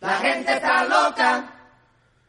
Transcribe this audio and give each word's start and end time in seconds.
La 0.00 0.16
gente 0.16 0.54
está 0.54 0.84
loca, 0.84 1.44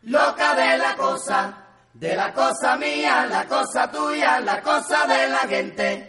loca 0.03 0.55
de 0.55 0.77
la 0.77 0.93
cosa, 0.97 1.53
de 1.93 2.15
la 2.17 2.33
cosa 2.33 2.75
mía, 2.75 3.25
la 3.29 3.45
cosa 3.45 3.89
tuya, 3.89 4.41
la 4.41 4.61
cosa 4.61 5.05
de 5.07 5.29
la 5.29 5.39
gente. 5.47 6.07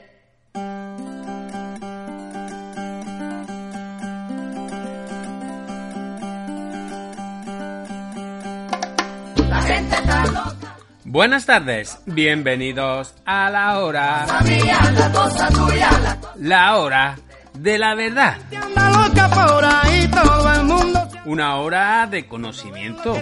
La 9.48 9.62
gente 9.62 9.94
está 9.94 10.24
loca, 10.26 10.76
Buenas 11.04 11.46
tardes, 11.46 11.96
bienvenidos 12.06 13.14
a 13.24 13.48
la 13.50 13.78
hora, 13.78 14.24
cosa 14.26 14.40
mía, 14.40 14.80
la 14.94 15.12
cosa 15.12 15.48
tuya, 15.48 15.90
la 16.00 16.16
cosa 16.16 16.34
la 16.38 16.76
hora 16.78 17.16
de 17.54 17.78
la 17.78 17.94
verdad. 17.94 18.36
anda 18.60 18.90
loca 18.90 19.28
por 19.28 19.64
ahí, 19.64 20.08
todo 20.08 20.52
el 20.54 20.58
mundo 20.64 20.71
Una 21.24 21.56
hora 21.56 22.06
de 22.10 22.26
conocimiento, 22.26 23.16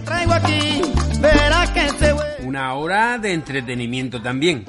una 2.42 2.74
hora 2.74 3.18
de 3.18 3.32
entretenimiento 3.34 4.22
también. 4.22 4.64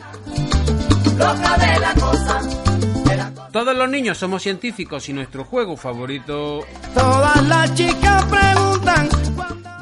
Todos 3.52 3.76
los 3.76 3.90
niños 3.90 4.18
somos 4.18 4.44
científicos 4.44 5.08
y 5.10 5.14
nuestro 5.14 5.44
juego 5.46 5.78
favorito, 5.78 6.66
Todas 6.94 7.44
las 7.48 7.74
chicas 7.76 8.26
preguntan 8.26 9.10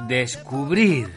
descubrir. 0.08 1.12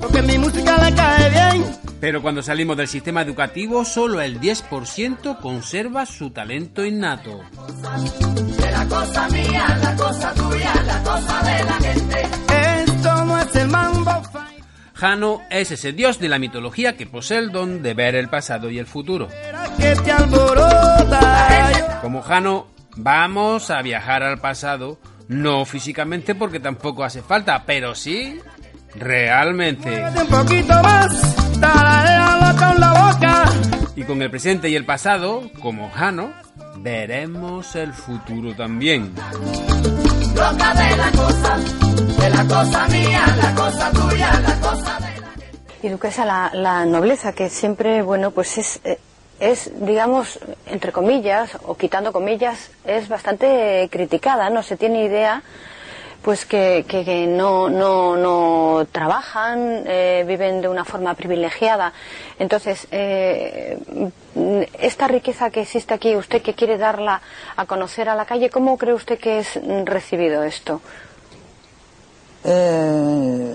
porque 0.00 0.22
mi 0.22 0.38
música 0.38 0.76
le 0.78 0.94
cae 0.94 1.30
bien. 1.30 1.83
Pero 2.04 2.20
cuando 2.20 2.42
salimos 2.42 2.76
del 2.76 2.86
sistema 2.86 3.22
educativo, 3.22 3.82
solo 3.82 4.20
el 4.20 4.38
10% 4.38 5.38
conserva 5.40 6.04
su 6.04 6.28
talento 6.32 6.84
innato. 6.84 7.40
De 8.58 8.70
la 8.70 8.86
cosa 8.86 9.26
mía, 9.30 9.78
la 9.82 9.96
cosa 9.96 10.34
tuya, 10.34 10.74
la 10.84 11.02
cosa 11.02 11.42
de 11.42 11.64
la 11.64 11.72
gente. 11.80 12.22
Esto 12.84 13.24
no 13.24 13.38
es 13.38 13.56
el 13.56 13.68
mambo 13.70 14.22
Jano 14.92 15.40
es 15.48 15.70
ese 15.70 15.94
dios 15.94 16.18
de 16.18 16.28
la 16.28 16.38
mitología 16.38 16.94
que 16.94 17.06
posee 17.06 17.38
el 17.38 17.50
don 17.50 17.82
de 17.82 17.94
ver 17.94 18.16
el 18.16 18.28
pasado 18.28 18.68
y 18.68 18.78
el 18.78 18.86
futuro. 18.86 19.28
Como 22.02 22.20
Jano, 22.20 22.66
vamos 22.96 23.70
a 23.70 23.80
viajar 23.80 24.22
al 24.22 24.40
pasado, 24.40 24.98
no 25.28 25.64
físicamente 25.64 26.34
porque 26.34 26.60
tampoco 26.60 27.02
hace 27.02 27.22
falta, 27.22 27.64
pero 27.64 27.94
sí 27.94 28.38
realmente. 28.94 29.88
muévete 29.88 30.20
un 30.20 30.28
poquito 30.28 30.82
más, 30.82 31.43
tararéalo 31.72 32.58
con 32.58 32.80
la 32.80 32.92
boca. 32.92 33.44
Y 33.96 34.02
con 34.04 34.20
el 34.22 34.30
presente 34.30 34.68
y 34.68 34.76
el 34.76 34.84
pasado, 34.84 35.50
como 35.60 35.90
Jano, 35.90 36.32
veremos 36.78 37.74
el 37.76 37.92
futuro 37.92 38.54
también. 38.54 39.14
Loca 40.34 40.74
de 40.74 40.96
la 40.96 41.10
cosa, 41.12 41.56
de 42.20 42.30
la 42.30 42.44
cosa 42.44 42.88
mía, 42.88 43.24
la 43.42 43.54
cosa 43.54 43.90
tuya, 43.92 44.40
la 44.40 44.60
cosa 44.60 44.98
de 44.98 45.20
la 45.20 45.28
Y 45.82 45.88
duquesa, 45.88 46.24
la, 46.24 46.50
la 46.52 46.84
nobleza 46.84 47.32
que 47.32 47.48
siempre, 47.48 48.02
bueno, 48.02 48.32
pues 48.32 48.58
es, 48.58 48.80
eh, 48.84 48.98
es, 49.40 49.70
digamos, 49.80 50.40
entre 50.66 50.90
comillas, 50.92 51.56
o 51.64 51.76
quitando 51.76 52.12
comillas, 52.12 52.70
es 52.84 53.08
bastante 53.08 53.88
criticada, 53.90 54.50
no 54.50 54.62
se 54.62 54.76
tiene 54.76 55.04
idea, 55.04 55.42
pues 56.24 56.46
que, 56.46 56.86
que- 56.88 57.26
no, 57.26 57.68
no, 57.68 58.16
no 58.16 58.86
trabajan, 58.90 59.84
eh, 59.86 60.24
viven 60.26 60.62
de 60.62 60.68
una 60.68 60.84
forma 60.84 61.12
privilegiada. 61.14 61.92
Entonces, 62.38 62.88
eh, 62.90 63.78
esta 64.80 65.06
riqueza 65.06 65.50
que 65.50 65.60
existe 65.60 65.92
aquí, 65.92 66.16
usted 66.16 66.40
que 66.40 66.54
quiere 66.54 66.78
darla 66.78 67.20
a 67.56 67.66
conocer 67.66 68.08
a 68.08 68.14
la 68.14 68.24
calle, 68.24 68.48
¿cómo 68.48 68.78
cree 68.78 68.94
usted 68.94 69.18
que 69.18 69.38
es 69.40 69.60
recibido 69.84 70.42
esto? 70.44 70.80
Eh, 72.42 73.54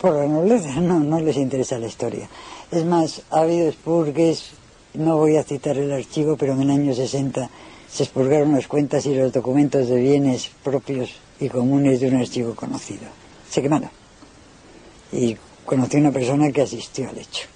por 0.00 0.14
la 0.14 0.26
nobleza 0.26 0.80
no, 0.80 1.00
no 1.00 1.20
les 1.20 1.36
interesa 1.36 1.78
la 1.78 1.86
historia. 1.86 2.28
Es 2.70 2.84
más, 2.84 3.22
ha 3.30 3.40
habido 3.40 3.68
expurgues, 3.68 4.50
no 4.94 5.16
voy 5.16 5.36
a 5.38 5.42
citar 5.42 5.78
el 5.78 5.90
archivo, 5.92 6.36
pero 6.36 6.52
en 6.52 6.62
el 6.62 6.70
año 6.70 6.94
60 6.94 7.48
se 7.90 8.04
expurgaron 8.04 8.52
las 8.52 8.66
cuentas 8.66 9.06
y 9.06 9.14
los 9.14 9.32
documentos 9.32 9.88
de 9.88 10.00
bienes 10.00 10.50
propios 10.62 11.10
y 11.40 11.48
comunes 11.48 12.00
de 12.00 12.08
un 12.08 12.16
archivo 12.16 12.54
conocido. 12.54 13.06
Se 13.50 13.62
quemaron. 13.62 13.90
Y 15.12 15.36
conocí 15.64 15.96
una 15.96 16.12
persona 16.12 16.50
que 16.52 16.62
asistió 16.62 17.08
al 17.08 17.18
hecho. 17.18 17.46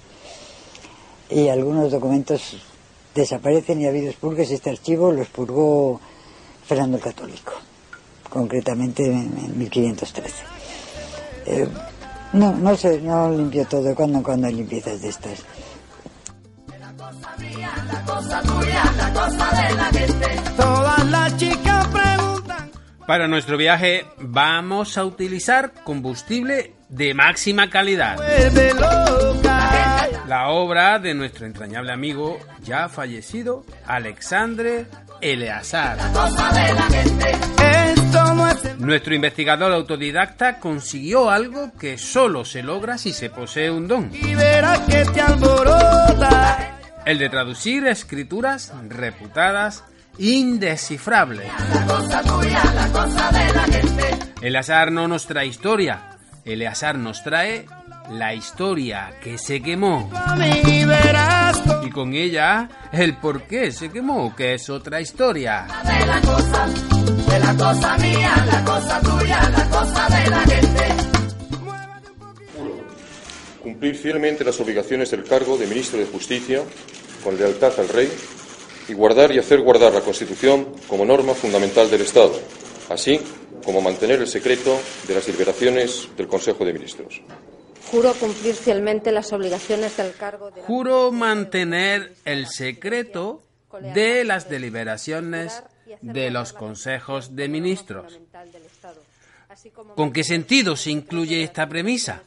Y 1.31 1.48
algunos 1.48 1.91
documentos 1.91 2.56
desaparecen 3.15 3.81
y 3.81 3.87
ha 3.87 3.91
habido 3.91 4.09
expurgues. 4.09 4.50
Este 4.50 4.71
archivo 4.71 5.12
lo 5.12 5.22
expurgó 5.22 6.00
Fernando 6.66 6.97
el 6.97 7.03
Católico 7.03 7.53
concretamente 8.32 9.04
en 9.04 9.37
en 9.37 9.59
1513. 9.59 10.34
Eh, 11.47 11.69
no, 12.32 12.54
no 12.54 12.76
sé, 12.76 13.00
no 13.00 13.31
limpio 13.31 13.66
todo, 13.66 13.94
cuando 13.94 14.22
cuando 14.22 14.47
hay 14.47 14.54
limpiezas 14.54 15.03
de 15.03 15.09
estas. 15.10 15.41
Todas 20.56 21.06
las 21.06 21.37
chicas 21.37 21.87
preguntan. 21.88 22.71
Para 23.06 23.28
nuestro 23.28 23.56
viaje 23.56 24.06
vamos 24.19 24.97
a 24.99 25.05
utilizar 25.05 25.72
combustible 25.84 26.75
de 26.88 27.15
máxima 27.15 27.71
calidad. 27.71 28.19
Loca. 28.75 30.09
La 30.27 30.49
obra 30.49 30.99
de 30.99 31.15
nuestro 31.15 31.47
entrañable 31.47 31.93
amigo 31.93 32.38
ya 32.62 32.88
fallecido, 32.88 33.65
Alexandre 33.87 34.87
Eleazar. 35.21 35.99
Nuestro 38.78 39.15
investigador 39.15 39.72
autodidacta 39.72 40.59
consiguió 40.59 41.31
algo 41.31 41.72
que 41.78 41.99
solo 41.99 42.44
se 42.44 42.62
logra 42.62 42.99
si 42.99 43.12
se 43.12 43.31
posee 43.31 43.71
un 43.71 43.89
don, 43.89 44.10
el 47.05 47.19
de 47.19 47.29
traducir 47.29 47.87
escrituras 47.87 48.73
reputadas 48.89 49.85
indescifrables. 50.19 51.51
Eleazar 54.41 54.93
no 54.93 55.09
nos 55.09 55.27
trae 55.27 55.47
historia, 55.47 56.19
Eleazar 56.45 56.99
nos 56.99 57.23
trae 57.23 57.67
la 58.11 58.35
historia 58.35 59.13
que 59.23 59.39
se 59.39 59.63
quemó. 59.63 60.11
Y 61.83 61.91
con 61.91 62.13
ella, 62.15 62.69
el 62.93 63.17
por 63.17 63.43
qué 63.45 63.71
se 63.71 63.91
quemó, 63.91 64.34
que 64.34 64.55
es 64.55 64.69
otra 64.69 65.01
historia. 65.01 65.67
de 65.84 66.07
la 66.07 66.21
cosa, 66.21 66.67
de 66.67 67.39
la 67.39 67.55
cosa 67.55 67.99
mía, 67.99 68.47
la 68.51 68.65
cosa 68.65 69.01
tuya, 69.01 69.51
la 69.51 69.71
cosa 69.71 70.09
de 70.09 70.31
la 70.31 70.41
gente. 70.41 70.72
Cumplir 73.62 73.95
fielmente 73.95 74.45
las 74.45 74.59
obligaciones 74.61 75.11
del 75.11 75.25
cargo 75.25 75.56
de 75.56 75.67
ministro 75.67 75.99
de 75.99 76.06
Justicia 76.06 76.62
con 77.23 77.39
lealtad 77.39 77.78
al 77.78 77.89
Rey 77.89 78.11
y 78.89 78.95
guardar 78.95 79.33
y 79.33 79.39
hacer 79.39 79.61
guardar 79.61 79.93
la 79.93 80.00
Constitución 80.00 80.75
como 80.89 81.05
norma 81.05 81.34
fundamental 81.34 81.91
del 81.91 82.01
Estado, 82.01 82.33
así 82.89 83.21
como 83.65 83.81
mantener 83.81 84.21
el 84.21 84.27
secreto 84.27 84.77
de 85.06 85.15
las 85.15 85.27
deliberaciones 85.27 86.09
del 86.16 86.27
Consejo 86.27 86.65
de 86.65 86.72
Ministros. 86.72 87.22
Juro 87.91 88.15
cumplir 88.15 88.54
fielmente 88.54 89.13
las 89.13 89.33
obligaciones 89.33 89.97
del 89.97 90.15
cargo 90.15 90.51
de... 90.51 90.63
Juro 90.63 91.13
mantener 91.13 92.15
el 92.25 92.47
secreto 92.47 93.42
de 93.95 94.25
las 94.25 94.48
deliberaciones 94.48 95.63
de 96.01 96.31
los 96.31 96.53
consejos 96.53 97.36
de 97.36 97.48
ministros. 97.48 98.19
¿Con 99.95 100.13
qué 100.13 100.25
sentido 100.25 100.77
se 100.77 100.91
incluye 100.91 101.42
esta 101.42 101.69
premisa? 101.69 102.22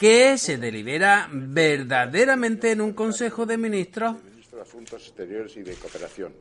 ¿Qué 0.00 0.38
se 0.38 0.56
delibera 0.56 1.28
verdaderamente 1.30 2.72
en 2.72 2.80
un 2.80 2.94
consejo 2.94 3.44
de 3.44 3.58
ministros? 3.58 4.14
Ministro 4.24 4.56
de 4.56 4.62
Asuntos 4.62 5.02
Exteriores 5.02 5.54
y 5.58 5.62
de 5.62 5.74
Cooperación, 5.74 6.32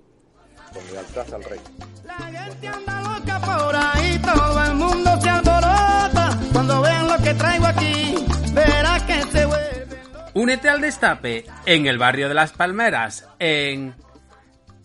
con 0.73 0.81
lealtad 0.93 1.33
al 1.33 1.43
Rey. 1.43 1.59
La 2.05 2.15
gente 2.15 2.67
anda 2.69 3.01
loca 3.01 3.39
por 3.41 3.75
ahí, 3.75 4.17
todo 4.19 4.63
el 4.63 4.75
mundo 4.75 5.19
se 5.19 5.29
alborota. 5.29 6.39
Cuando 6.53 6.81
vean 6.81 7.07
lo 7.09 7.17
que 7.17 7.33
traigo 7.33 7.65
aquí, 7.65 8.15
verá 8.53 9.05
que 9.05 9.23
se 9.23 9.45
vuelve. 9.45 9.99
Únete 10.35 10.69
al 10.69 10.79
destape 10.79 11.45
en 11.65 11.85
el 11.85 11.97
barrio 11.97 12.29
de 12.29 12.35
las 12.35 12.53
Palmeras, 12.53 13.27
en 13.39 13.93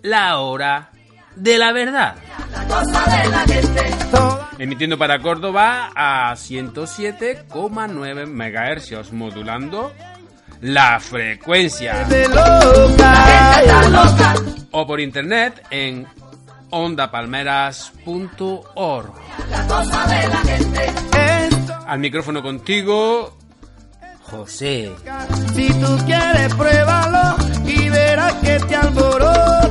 La 0.02 0.40
Hora 0.40 0.90
de 1.36 1.58
la 1.58 1.72
verdad. 1.72 2.14
Emitiendo 4.58 4.98
para 4.98 5.20
Córdoba 5.20 5.90
a 5.94 6.32
107,9 6.34 8.26
MHz, 8.26 9.12
modulando 9.12 9.92
la 10.60 10.98
frecuencia. 11.00 12.06
O 14.70 14.86
por 14.86 15.00
internet 15.00 15.66
en 15.70 16.06
ondapalmeras.org. 16.70 19.12
Al 21.86 21.98
micrófono 21.98 22.42
contigo, 22.42 23.36
José. 24.22 24.90
Si 25.54 25.68
tú 25.68 25.98
quieres, 26.06 26.54
pruébalo 26.54 27.36
y 27.66 27.90
verás 27.90 28.32
que 28.34 28.58
te 28.60 28.74
alborota. 28.74 29.63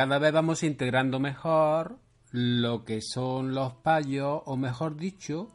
Cada 0.00 0.18
vez 0.18 0.32
vamos 0.32 0.62
integrando 0.62 1.20
mejor 1.20 1.98
lo 2.30 2.86
que 2.86 3.02
son 3.02 3.52
los 3.52 3.74
payos, 3.74 4.40
o 4.46 4.56
mejor 4.56 4.96
dicho, 4.96 5.50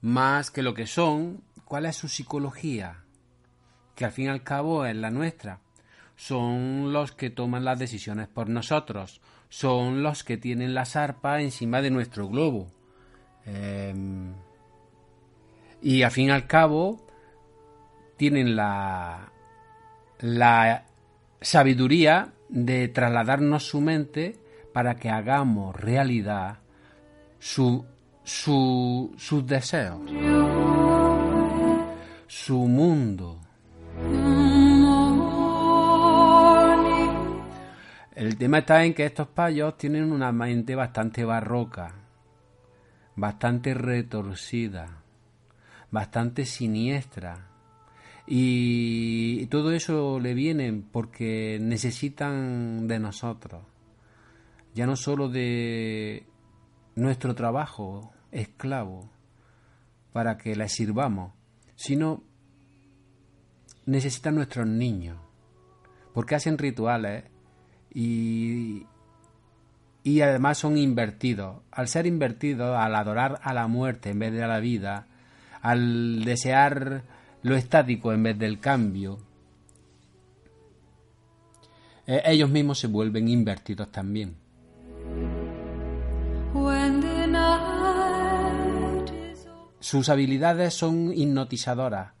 más 0.00 0.50
que 0.50 0.60
lo 0.60 0.74
que 0.74 0.88
son, 0.88 1.44
cuál 1.64 1.86
es 1.86 1.94
su 1.94 2.08
psicología, 2.08 3.04
que 3.94 4.06
al 4.06 4.10
fin 4.10 4.24
y 4.24 4.28
al 4.30 4.42
cabo 4.42 4.86
es 4.86 4.96
la 4.96 5.12
nuestra. 5.12 5.60
Son 6.16 6.92
los 6.92 7.12
que 7.12 7.30
toman 7.30 7.64
las 7.64 7.78
decisiones 7.78 8.26
por 8.26 8.48
nosotros, 8.48 9.20
son 9.48 10.02
los 10.02 10.24
que 10.24 10.36
tienen 10.36 10.74
la 10.74 10.84
zarpa 10.84 11.40
encima 11.40 11.80
de 11.80 11.92
nuestro 11.92 12.28
globo. 12.28 12.72
Em, 13.46 14.34
y 15.80 16.02
al 16.02 16.10
fin 16.10 16.26
y 16.26 16.30
al 16.32 16.48
cabo 16.48 17.06
tienen 18.16 18.56
la, 18.56 19.30
la 20.18 20.87
sabiduría 21.40 22.32
de 22.48 22.88
trasladarnos 22.88 23.64
su 23.64 23.80
mente 23.80 24.36
para 24.72 24.96
que 24.96 25.10
hagamos 25.10 25.74
realidad 25.76 26.58
su, 27.38 27.84
su, 28.22 29.14
sus 29.16 29.46
deseos, 29.46 30.00
su 32.26 32.58
mundo. 32.58 33.40
El 38.14 38.36
tema 38.36 38.58
está 38.58 38.84
en 38.84 38.94
que 38.94 39.06
estos 39.06 39.28
payos 39.28 39.78
tienen 39.78 40.10
una 40.10 40.32
mente 40.32 40.74
bastante 40.74 41.24
barroca, 41.24 41.94
bastante 43.14 43.74
retorcida, 43.74 45.02
bastante 45.90 46.44
siniestra. 46.44 47.46
Y 48.30 49.46
todo 49.46 49.72
eso 49.72 50.20
le 50.20 50.34
viene 50.34 50.82
porque 50.92 51.58
necesitan 51.62 52.86
de 52.86 52.98
nosotros, 52.98 53.62
ya 54.74 54.84
no 54.86 54.96
solo 54.96 55.30
de 55.30 56.26
nuestro 56.94 57.34
trabajo 57.34 58.12
esclavo 58.30 59.08
para 60.12 60.36
que 60.36 60.54
les 60.56 60.72
sirvamos, 60.72 61.32
sino 61.74 62.22
necesitan 63.86 64.34
nuestros 64.34 64.66
niños, 64.66 65.16
porque 66.12 66.34
hacen 66.34 66.58
rituales 66.58 67.24
y, 67.94 68.84
y 70.02 70.20
además 70.20 70.58
son 70.58 70.76
invertidos. 70.76 71.62
Al 71.70 71.88
ser 71.88 72.06
invertidos, 72.06 72.76
al 72.76 72.94
adorar 72.94 73.40
a 73.42 73.54
la 73.54 73.68
muerte 73.68 74.10
en 74.10 74.18
vez 74.18 74.34
de 74.34 74.44
a 74.44 74.48
la 74.48 74.60
vida, 74.60 75.06
al 75.62 76.26
desear 76.26 77.04
lo 77.42 77.56
estático 77.56 78.12
en 78.12 78.22
vez 78.22 78.38
del 78.38 78.58
cambio, 78.60 79.18
eh, 82.06 82.22
ellos 82.24 82.50
mismos 82.50 82.78
se 82.78 82.86
vuelven 82.86 83.28
invertidos 83.28 83.92
también. 83.92 84.36
Sus 89.80 90.08
habilidades 90.08 90.74
son 90.74 91.12
hipnotizadoras 91.14 92.12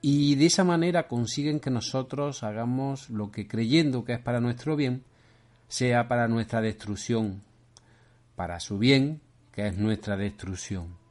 y 0.00 0.34
de 0.34 0.46
esa 0.46 0.64
manera 0.64 1.08
consiguen 1.08 1.60
que 1.60 1.70
nosotros 1.70 2.42
hagamos 2.42 3.08
lo 3.10 3.30
que 3.30 3.46
creyendo 3.46 4.04
que 4.04 4.14
es 4.14 4.18
para 4.20 4.40
nuestro 4.40 4.76
bien, 4.76 5.04
sea 5.68 6.08
para 6.08 6.28
nuestra 6.28 6.60
destrucción, 6.60 7.42
para 8.36 8.60
su 8.60 8.78
bien, 8.78 9.20
que 9.52 9.66
es 9.68 9.78
nuestra 9.78 10.16
destrucción. 10.16 11.03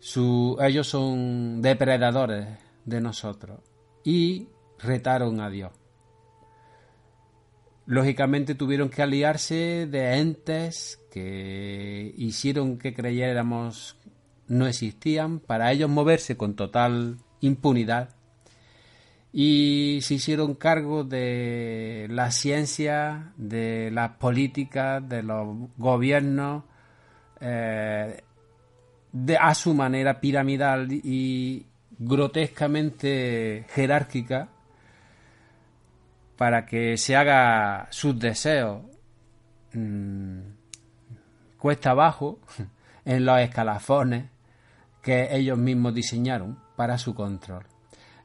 Ellos 0.00 0.86
son 0.86 1.60
depredadores 1.60 2.46
de 2.84 3.00
nosotros 3.00 3.60
y 4.04 4.48
retaron 4.78 5.40
a 5.40 5.50
Dios. 5.50 5.72
Lógicamente 7.86 8.54
tuvieron 8.54 8.90
que 8.90 9.02
aliarse 9.02 9.86
de 9.90 10.18
entes 10.18 11.00
que 11.10 12.14
hicieron 12.16 12.78
que 12.78 12.94
creyéramos 12.94 13.96
no 14.46 14.66
existían 14.66 15.40
para 15.40 15.72
ellos 15.72 15.90
moverse 15.90 16.36
con 16.36 16.54
total 16.54 17.18
impunidad 17.40 18.10
y 19.32 20.00
se 20.02 20.14
hicieron 20.14 20.54
cargo 20.54 21.04
de 21.04 22.06
la 22.10 22.30
ciencia, 22.30 23.32
de 23.36 23.90
las 23.92 24.12
políticas, 24.12 25.06
de 25.06 25.22
los 25.22 25.70
gobiernos, 25.76 26.64
eh, 27.40 28.22
de, 29.12 29.36
a 29.36 29.54
su 29.54 29.74
manera 29.74 30.20
piramidal 30.20 30.90
y 30.92 31.66
grotescamente 31.98 33.66
jerárquica 33.70 34.48
para 36.36 36.64
que 36.64 36.96
se 36.96 37.16
haga 37.16 37.88
sus 37.90 38.18
deseos 38.18 38.82
mm, 39.72 40.38
cuesta 41.58 41.90
abajo 41.90 42.38
en 43.04 43.24
los 43.24 43.38
escalafones 43.40 44.26
que 45.02 45.34
ellos 45.36 45.58
mismos 45.58 45.94
diseñaron 45.94 46.58
para 46.76 46.98
su 46.98 47.14
control. 47.14 47.64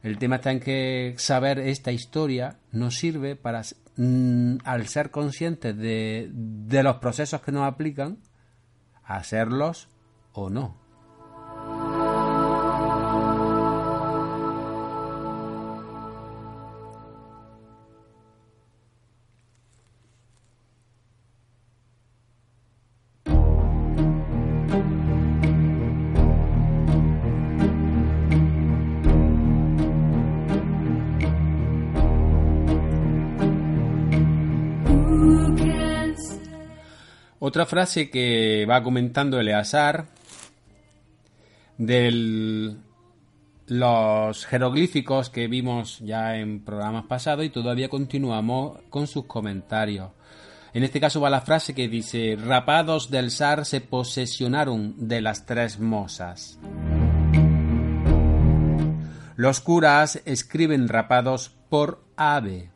El 0.02 0.18
tema 0.18 0.36
está 0.36 0.52
en 0.52 0.60
que 0.60 1.14
saber 1.16 1.58
esta 1.58 1.90
historia 1.90 2.58
nos 2.72 2.96
sirve 2.96 3.36
para, 3.36 3.62
mm, 3.96 4.58
al 4.64 4.86
ser 4.86 5.10
conscientes 5.10 5.76
de, 5.76 6.30
de 6.30 6.82
los 6.82 6.96
procesos 6.96 7.40
que 7.40 7.52
nos 7.52 7.66
aplican, 7.66 8.18
hacerlos 9.02 9.88
o 10.34 10.50
no. 10.50 10.84
Otra 37.46 37.66
frase 37.66 38.10
que 38.10 38.66
va 38.68 38.82
comentando 38.82 39.38
Eleazar 39.38 40.06
de 41.78 42.76
los 43.66 44.46
jeroglíficos 44.46 45.30
que 45.30 45.48
vimos 45.48 46.00
ya 46.00 46.36
en 46.36 46.64
programas 46.64 47.06
pasados 47.06 47.44
y 47.44 47.50
todavía 47.50 47.88
continuamos 47.88 48.80
con 48.90 49.06
sus 49.06 49.24
comentarios. 49.24 50.10
En 50.74 50.82
este 50.82 51.00
caso 51.00 51.20
va 51.20 51.30
la 51.30 51.40
frase 51.40 51.72
que 51.72 51.88
dice, 51.88 52.36
rapados 52.36 53.10
del 53.10 53.30
zar 53.30 53.64
se 53.64 53.80
posesionaron 53.80 55.08
de 55.08 55.20
las 55.20 55.46
tres 55.46 55.78
mosas. 55.78 56.58
Los 59.36 59.60
curas 59.60 60.20
escriben 60.24 60.88
rapados 60.88 61.52
por 61.68 62.04
ave. 62.16 62.70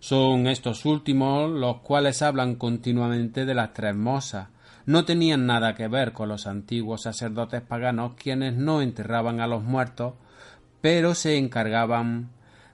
Son 0.00 0.46
estos 0.46 0.84
últimos 0.84 1.50
los 1.50 1.82
cuales 1.82 2.22
hablan 2.22 2.56
continuamente 2.56 3.44
de 3.44 3.54
las 3.54 3.72
tres 3.74 3.94
mosas. 3.94 4.48
No 4.90 5.04
tenían 5.04 5.46
nada 5.46 5.76
que 5.76 5.86
ver 5.86 6.12
con 6.12 6.28
los 6.28 6.48
antiguos 6.48 7.02
sacerdotes 7.02 7.62
paganos 7.62 8.14
quienes 8.16 8.56
no 8.56 8.82
enterraban 8.82 9.38
a 9.38 9.46
los 9.46 9.62
muertos, 9.62 10.14
pero 10.80 11.14
se 11.14 11.38
encargaban 11.38 12.30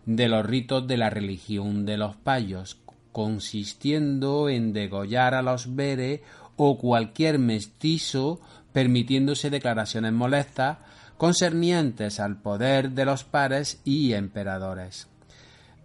de 0.06 0.26
los 0.26 0.46
ritos 0.46 0.87
de 0.87 0.96
la 0.96 1.11
religión 1.11 1.85
de 1.85 1.99
los 1.99 2.16
payos, 2.16 2.80
consistiendo 3.12 4.49
en 4.49 4.73
degollar 4.73 5.35
a 5.35 5.42
los 5.42 5.76
veres 5.76 6.23
o 6.56 6.78
cualquier 6.78 7.38
mestizo, 7.38 8.40
permitiéndose 8.73 9.50
declaraciones 9.50 10.14
molestas 10.14 10.78
concernientes 11.18 12.18
al 12.18 12.40
poder 12.40 12.92
de 12.92 13.04
los 13.04 13.25
pares 13.25 13.82
y 13.85 14.14
emperadores. 14.14 15.06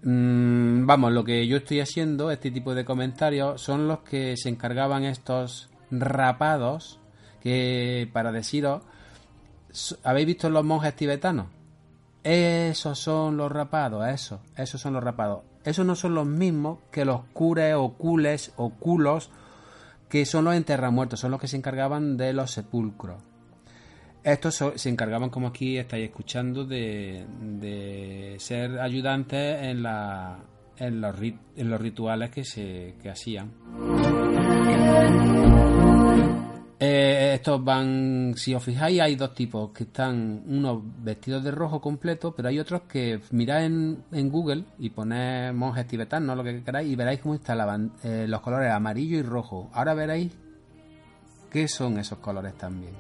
Mm, 0.03 0.85
vamos, 0.85 1.11
lo 1.11 1.25
que 1.25 1.45
yo 1.45 1.57
estoy 1.57 1.81
haciendo, 1.81 2.31
este 2.31 2.51
tipo 2.51 2.73
de 2.73 2.85
comentarios, 2.85 3.61
son 3.61 3.89
los 3.89 3.99
que 3.99 4.37
se 4.37 4.47
encargaban 4.47 5.03
estos 5.03 5.67
rapados, 5.91 6.99
que 7.41 8.09
para 8.11 8.31
deciros, 8.31 8.83
¿habéis 10.03 10.27
visto 10.27 10.49
los 10.49 10.63
monjes 10.63 10.95
tibetanos? 10.95 11.47
Esos 12.23 12.99
son 12.99 13.37
los 13.37 13.51
rapados, 13.51 14.07
esos, 14.07 14.39
esos 14.55 14.79
son 14.79 14.93
los 14.93 15.03
rapados. 15.03 15.41
Esos 15.63 15.85
no 15.85 15.95
son 15.95 16.15
los 16.15 16.25
mismos 16.25 16.79
que 16.91 17.05
los 17.05 17.21
cures 17.33 17.75
o 17.75 17.93
cules 17.93 18.51
o 18.57 18.69
culos 18.71 19.29
que 20.09 20.25
son 20.25 20.45
los 20.45 20.55
enterramuertos, 20.55 21.19
son 21.19 21.31
los 21.31 21.39
que 21.39 21.47
se 21.47 21.57
encargaban 21.57 22.17
de 22.17 22.33
los 22.33 22.51
sepulcros. 22.51 23.21
Estos 24.23 24.63
se 24.75 24.89
encargaban, 24.89 25.29
como 25.29 25.47
aquí 25.47 25.77
estáis 25.77 26.09
escuchando, 26.09 26.65
de, 26.65 27.25
de 27.59 28.35
ser 28.37 28.79
ayudantes 28.79 29.63
en, 29.63 29.81
la, 29.81 30.37
los, 30.79 31.15
en 31.55 31.69
los 31.69 31.81
rituales 31.81 32.29
que 32.29 32.43
se 32.43 32.95
que 33.01 33.09
hacían. 33.09 33.51
Eh, 36.83 37.35
estos 37.35 37.63
van, 37.63 38.33
si 38.35 38.55
os 38.55 38.63
fijáis, 38.63 38.99
hay 38.99 39.15
dos 39.15 39.35
tipos 39.35 39.69
que 39.69 39.83
están 39.83 40.41
unos 40.47 40.81
vestidos 41.03 41.43
de 41.43 41.51
rojo 41.51 41.79
completo, 41.79 42.33
pero 42.35 42.49
hay 42.49 42.57
otros 42.57 42.81
que 42.89 43.21
miráis 43.29 43.67
en, 43.67 44.29
Google 44.31 44.63
y 44.79 44.89
ponéis 44.89 45.53
monjes 45.53 45.85
tibetanos, 45.85 46.35
lo 46.35 46.43
que 46.43 46.63
queráis, 46.63 46.91
y 46.91 46.95
veréis 46.95 47.19
cómo 47.19 47.35
están 47.35 47.91
eh, 48.03 48.25
los 48.27 48.41
colores 48.41 48.71
amarillo 48.71 49.19
y 49.19 49.21
rojo. 49.21 49.69
Ahora 49.73 49.93
veréis 49.93 50.31
qué 51.51 51.67
son 51.67 51.99
esos 51.99 52.17
colores 52.17 52.55
también. 52.55 52.93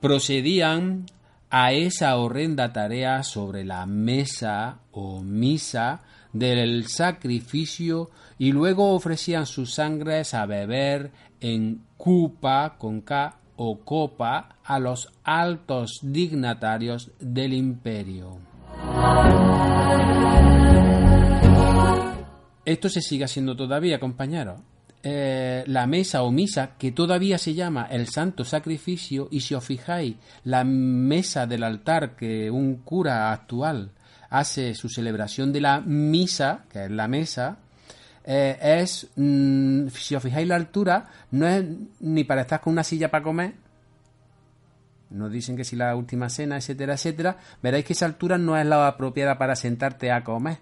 Procedían 0.00 1.06
a 1.50 1.72
esa 1.72 2.16
horrenda 2.16 2.72
tarea 2.72 3.24
sobre 3.24 3.64
la 3.64 3.86
mesa 3.86 4.82
o 4.92 5.20
misa 5.20 6.02
del 6.38 6.86
sacrificio 6.86 8.10
y 8.38 8.52
luego 8.52 8.94
ofrecían 8.94 9.46
sus 9.46 9.74
sangres 9.74 10.34
a 10.34 10.46
beber 10.46 11.10
en 11.40 11.82
cupa 11.96 12.76
con 12.78 13.00
K 13.00 13.38
o 13.56 13.78
copa 13.80 14.56
a 14.64 14.78
los 14.78 15.12
altos 15.24 16.00
dignatarios 16.02 17.10
del 17.18 17.54
imperio. 17.54 18.38
Esto 22.64 22.88
se 22.88 23.00
sigue 23.00 23.24
haciendo 23.24 23.56
todavía, 23.56 24.00
compañeros. 24.00 24.60
Eh, 25.02 25.62
la 25.68 25.86
mesa 25.86 26.24
o 26.24 26.32
misa, 26.32 26.76
que 26.76 26.90
todavía 26.90 27.38
se 27.38 27.54
llama 27.54 27.86
el 27.88 28.08
santo 28.08 28.44
sacrificio, 28.44 29.28
y 29.30 29.40
si 29.40 29.54
os 29.54 29.64
fijáis, 29.64 30.16
la 30.42 30.64
mesa 30.64 31.46
del 31.46 31.62
altar 31.62 32.16
que 32.16 32.50
un 32.50 32.78
cura 32.78 33.32
actual 33.32 33.92
hace 34.30 34.74
su 34.74 34.88
celebración 34.88 35.52
de 35.52 35.60
la 35.60 35.80
misa, 35.80 36.64
que 36.70 36.84
es 36.84 36.90
la 36.90 37.08
mesa, 37.08 37.58
eh, 38.24 38.58
es, 38.60 39.08
mm, 39.14 39.88
si 39.88 40.14
os 40.14 40.22
fijáis 40.22 40.48
la 40.48 40.56
altura, 40.56 41.06
no 41.30 41.46
es 41.46 41.64
ni 42.00 42.24
para 42.24 42.42
estar 42.42 42.60
con 42.60 42.72
una 42.72 42.82
silla 42.82 43.10
para 43.10 43.22
comer, 43.22 43.54
nos 45.10 45.30
dicen 45.30 45.56
que 45.56 45.64
si 45.64 45.76
la 45.76 45.94
última 45.94 46.28
cena, 46.28 46.56
etcétera, 46.56 46.94
etcétera, 46.94 47.36
veréis 47.62 47.84
que 47.84 47.92
esa 47.92 48.06
altura 48.06 48.38
no 48.38 48.56
es 48.58 48.66
la 48.66 48.88
apropiada 48.88 49.38
para 49.38 49.54
sentarte 49.54 50.10
a 50.10 50.24
comer. 50.24 50.58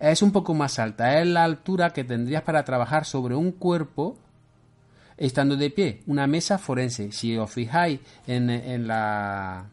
Es 0.00 0.22
un 0.22 0.32
poco 0.32 0.54
más 0.54 0.78
alta, 0.78 1.20
es 1.20 1.26
la 1.26 1.44
altura 1.44 1.90
que 1.90 2.04
tendrías 2.04 2.42
para 2.42 2.64
trabajar 2.64 3.04
sobre 3.04 3.34
un 3.34 3.52
cuerpo 3.52 4.18
estando 5.16 5.56
de 5.56 5.70
pie, 5.70 6.02
una 6.06 6.26
mesa 6.26 6.58
forense. 6.58 7.12
Si 7.12 7.36
os 7.36 7.50
fijáis 7.50 8.00
en, 8.26 8.50
en 8.50 8.86
la 8.86 9.66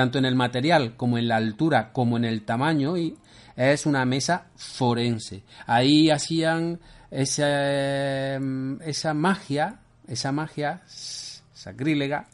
tanto 0.00 0.16
en 0.16 0.24
el 0.24 0.34
material 0.34 0.96
como 0.96 1.18
en 1.18 1.28
la 1.28 1.36
altura 1.36 1.92
como 1.92 2.16
en 2.16 2.24
el 2.24 2.46
tamaño 2.46 2.96
y 2.96 3.18
es 3.54 3.84
una 3.84 4.06
mesa 4.06 4.46
forense. 4.56 5.42
Ahí 5.66 6.08
hacían 6.08 6.80
esa, 7.10 8.36
esa 8.36 9.12
magia, 9.12 9.80
esa 10.08 10.32
magia 10.32 10.80
sacrílega, 10.86 12.28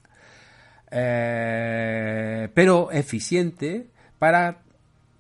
eh, 0.92 2.48
pero 2.54 2.92
eficiente 2.92 3.90
para 4.20 4.62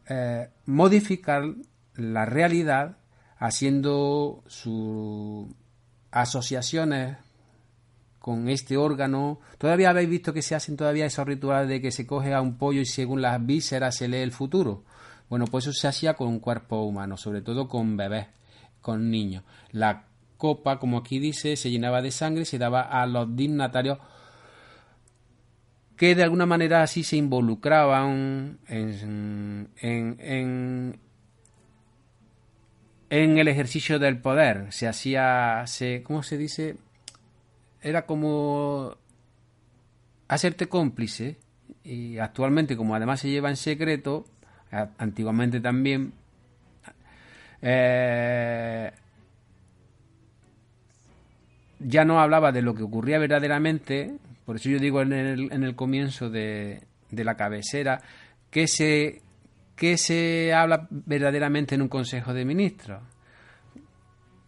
eh, 0.08 0.48
modificar 0.66 1.52
la 1.96 2.26
realidad 2.26 2.96
haciendo 3.40 4.44
sus 4.46 5.48
asociaciones 6.12 7.16
con 8.26 8.48
este 8.48 8.76
órgano. 8.76 9.38
Todavía 9.56 9.90
habéis 9.90 10.08
visto 10.08 10.32
que 10.32 10.42
se 10.42 10.56
hacen 10.56 10.76
todavía 10.76 11.06
esos 11.06 11.24
rituales 11.24 11.68
de 11.68 11.80
que 11.80 11.92
se 11.92 12.08
coge 12.08 12.34
a 12.34 12.40
un 12.40 12.58
pollo 12.58 12.80
y 12.80 12.84
según 12.84 13.22
las 13.22 13.46
vísceras 13.46 13.94
se 13.94 14.08
lee 14.08 14.16
el 14.16 14.32
futuro. 14.32 14.82
Bueno, 15.30 15.44
pues 15.44 15.68
eso 15.68 15.72
se 15.72 15.86
hacía 15.86 16.14
con 16.14 16.26
un 16.26 16.40
cuerpo 16.40 16.82
humano, 16.82 17.16
sobre 17.16 17.40
todo 17.40 17.68
con 17.68 17.96
bebés, 17.96 18.26
con 18.80 19.12
niños. 19.12 19.44
La 19.70 20.06
copa, 20.38 20.80
como 20.80 20.98
aquí 20.98 21.20
dice, 21.20 21.54
se 21.54 21.70
llenaba 21.70 22.02
de 22.02 22.10
sangre 22.10 22.42
y 22.42 22.46
se 22.46 22.58
daba 22.58 22.80
a 22.80 23.06
los 23.06 23.36
dignatarios 23.36 23.98
que 25.96 26.16
de 26.16 26.24
alguna 26.24 26.46
manera 26.46 26.82
así 26.82 27.04
se 27.04 27.16
involucraban 27.16 28.58
en, 28.66 29.70
en, 29.76 30.16
en, 30.18 31.00
en 33.08 33.38
el 33.38 33.46
ejercicio 33.46 34.00
del 34.00 34.18
poder. 34.20 34.72
Se 34.72 34.88
hacía, 34.88 35.62
se, 35.68 36.02
¿cómo 36.02 36.24
se 36.24 36.36
dice? 36.36 36.76
Era 37.82 38.06
como 38.06 38.96
hacerte 40.28 40.68
cómplice 40.68 41.36
y 41.84 42.18
actualmente 42.18 42.76
como 42.76 42.94
además 42.94 43.20
se 43.20 43.30
lleva 43.30 43.48
en 43.48 43.56
secreto, 43.56 44.24
antiguamente 44.98 45.60
también, 45.60 46.12
eh, 47.62 48.90
ya 51.78 52.04
no 52.04 52.20
hablaba 52.20 52.52
de 52.52 52.62
lo 52.62 52.74
que 52.74 52.82
ocurría 52.82 53.18
verdaderamente, 53.18 54.16
por 54.44 54.56
eso 54.56 54.68
yo 54.68 54.78
digo 54.78 55.02
en 55.02 55.12
el, 55.12 55.52
en 55.52 55.62
el 55.62 55.76
comienzo 55.76 56.28
de, 56.30 56.82
de 57.10 57.24
la 57.24 57.36
cabecera, 57.36 58.00
que 58.50 58.66
se, 58.66 59.22
que 59.76 59.96
se 59.96 60.52
habla 60.52 60.88
verdaderamente 60.90 61.74
en 61.74 61.82
un 61.82 61.88
Consejo 61.88 62.34
de 62.34 62.44
Ministros 62.44 63.02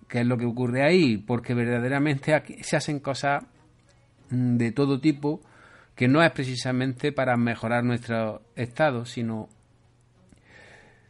qué 0.08 0.20
es 0.20 0.26
lo 0.26 0.38
que 0.38 0.46
ocurre 0.46 0.84
ahí, 0.84 1.18
porque 1.18 1.54
verdaderamente 1.54 2.34
aquí 2.34 2.56
se 2.62 2.76
hacen 2.76 2.98
cosas 3.00 3.44
mm, 4.30 4.56
de 4.56 4.72
todo 4.72 5.00
tipo 5.00 5.40
que 5.94 6.08
no 6.08 6.22
es 6.22 6.30
precisamente 6.30 7.12
para 7.12 7.36
mejorar 7.36 7.84
nuestro 7.84 8.42
estado, 8.54 9.04
sino 9.04 9.48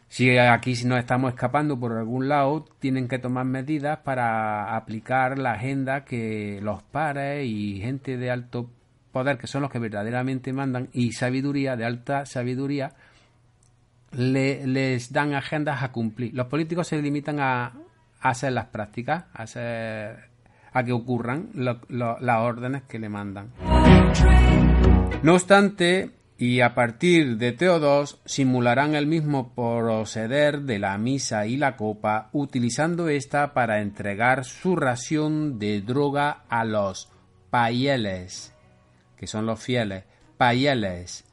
si 0.09 0.39
aquí 0.39 0.73
nos 0.87 0.99
estamos 0.99 1.35
escapando 1.35 1.79
por 1.79 1.93
algún 1.93 2.29
lado, 2.29 2.65
tienen 2.79 3.09
que 3.09 3.19
tomar 3.19 3.45
medidas 3.45 3.99
para 3.99 4.75
aplicar 4.75 5.39
la 5.39 5.53
agenda 5.53 6.07
que 6.07 6.61
los 6.63 6.83
pares 6.83 7.47
y 7.47 7.81
gente 7.83 8.17
de 8.17 8.31
alto 8.31 8.71
poder, 9.13 9.37
que 9.37 9.47
son 9.47 9.61
los 9.61 9.71
que 9.71 9.79
verdaderamente 9.79 10.55
mandan, 10.55 10.89
y 10.95 11.13
sabiduría, 11.13 11.77
de 11.77 11.85
alta 11.85 12.25
sabiduría, 12.25 12.95
les 14.13 15.13
dan 15.13 15.35
agendas 15.35 15.83
a 15.83 15.93
cumplir. 15.93 16.33
Los 16.33 16.47
políticos 16.47 16.89
se 16.89 17.03
limitan 17.03 17.41
a, 17.41 17.75
hacer 18.21 18.53
las 18.53 18.67
prácticas, 18.67 19.25
hacer 19.33 20.29
a 20.73 20.85
que 20.85 20.93
ocurran 20.93 21.51
las 21.55 22.39
órdenes 22.41 22.83
que 22.83 22.99
le 22.99 23.09
mandan. 23.09 23.53
No 25.23 25.35
obstante, 25.35 26.11
y 26.37 26.61
a 26.61 26.75
partir 26.75 27.37
de 27.37 27.53
Teodos 27.53 28.21
simularán 28.25 28.95
el 28.95 29.07
mismo 29.07 29.53
proceder 29.55 30.63
de 30.63 30.79
la 30.79 30.97
misa 30.99 31.47
y 31.47 31.57
la 31.57 31.77
copa, 31.77 32.29
utilizando 32.33 33.09
esta 33.09 33.55
para 33.55 33.81
entregar 33.81 34.45
su 34.45 34.77
ración 34.77 35.59
de 35.59 35.81
droga 35.81 36.45
a 36.49 36.65
los 36.65 37.11
payeles, 37.51 38.55
que 39.17 39.27
son 39.27 39.47
los 39.47 39.61
fieles, 39.61 40.05
payeles, 40.37 41.25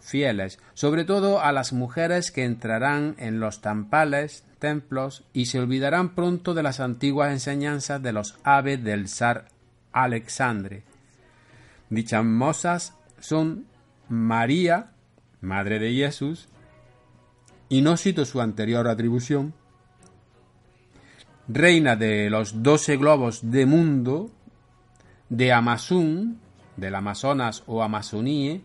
fieles, 0.00 0.58
sobre 0.72 1.04
todo 1.04 1.42
a 1.42 1.52
las 1.52 1.74
mujeres 1.74 2.30
que 2.30 2.44
entrarán 2.44 3.16
en 3.18 3.40
los 3.40 3.60
tampales 3.60 4.44
templos 4.58 5.24
y 5.32 5.46
se 5.46 5.58
olvidarán 5.60 6.14
pronto 6.14 6.54
de 6.54 6.62
las 6.62 6.80
antiguas 6.80 7.32
enseñanzas 7.32 8.02
de 8.02 8.12
los 8.12 8.38
aves 8.44 8.82
del 8.82 9.08
zar 9.08 9.48
Alexandre. 9.92 10.84
Dichas 11.90 12.24
mozas 12.24 12.94
son 13.18 13.66
María, 14.08 14.92
madre 15.40 15.78
de 15.78 15.92
Jesús, 15.92 16.48
y 17.68 17.82
no 17.82 17.96
cito 17.96 18.24
su 18.24 18.40
anterior 18.40 18.88
atribución, 18.88 19.54
reina 21.48 21.96
de 21.96 22.30
los 22.30 22.62
doce 22.62 22.96
globos 22.96 23.50
de 23.50 23.66
mundo, 23.66 24.30
de 25.28 25.52
Amazún, 25.52 26.40
del 26.76 26.94
Amazonas 26.94 27.62
o 27.66 27.82
Amazonie, 27.82 28.62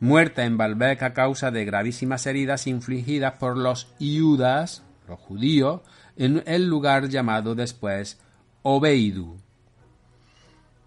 muerta 0.00 0.44
en 0.44 0.56
Baalbek 0.56 1.02
a 1.02 1.14
causa 1.14 1.50
de 1.50 1.64
gravísimas 1.64 2.26
heridas 2.26 2.66
infligidas 2.66 3.34
por 3.34 3.56
los 3.56 3.94
iudas, 3.98 4.82
los 5.12 5.20
judíos, 5.20 5.82
en 6.16 6.42
el 6.46 6.66
lugar 6.66 7.08
llamado 7.08 7.54
después 7.54 8.18
Obeidu. 8.62 9.36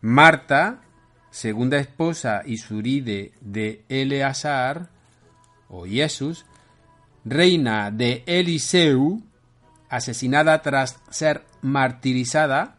Marta, 0.02 0.82
segunda 1.30 1.78
esposa 1.78 2.42
y 2.46 2.58
suride 2.58 3.34
de 3.42 3.84
Eleazar, 3.88 4.90
o 5.70 5.86
Jesús, 5.86 6.46
reina 7.24 7.92
de 7.92 8.24
Eliseu, 8.26 9.22
asesinada 9.90 10.62
tras 10.62 11.00
ser 11.10 11.44
martirizada, 11.62 12.78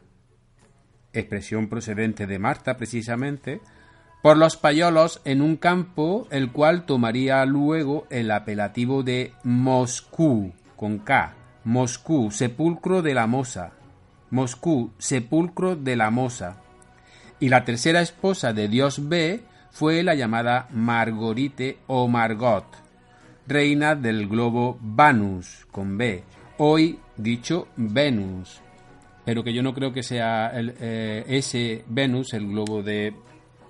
expresión 1.12 1.68
procedente 1.68 2.26
de 2.26 2.38
Marta 2.38 2.76
precisamente, 2.76 3.60
por 4.22 4.36
los 4.36 4.56
payolos 4.56 5.20
en 5.24 5.42
un 5.42 5.56
campo 5.56 6.26
el 6.30 6.50
cual 6.50 6.86
tomaría 6.86 7.44
luego 7.44 8.06
el 8.10 8.30
apelativo 8.30 9.02
de 9.02 9.32
Moscú, 9.44 10.52
con 10.76 10.98
K, 10.98 11.34
Moscú, 11.64 12.30
sepulcro 12.30 13.02
de 13.02 13.14
la 13.14 13.26
Mosa, 13.26 13.72
Moscú, 14.30 14.92
sepulcro 14.98 15.74
de 15.74 15.96
la 15.96 16.10
Mosa. 16.10 16.58
Y 17.40 17.48
la 17.48 17.64
tercera 17.64 18.00
esposa 18.00 18.52
de 18.52 18.68
Dios 18.68 19.08
B 19.08 19.42
fue 19.70 20.02
la 20.02 20.14
llamada 20.14 20.68
Margorite 20.70 21.78
o 21.86 22.08
Margot, 22.08 22.64
reina 23.46 23.94
del 23.94 24.28
globo 24.28 24.78
Vanus, 24.80 25.66
con 25.70 25.98
B, 25.98 26.22
hoy 26.58 26.98
dicho 27.16 27.68
Venus, 27.76 28.60
pero 29.24 29.42
que 29.42 29.52
yo 29.52 29.62
no 29.62 29.74
creo 29.74 29.92
que 29.92 30.02
sea 30.02 30.52
eh, 30.54 31.24
ese 31.26 31.84
Venus 31.88 32.32
el 32.32 32.46
globo 32.46 32.82
de 32.82 33.14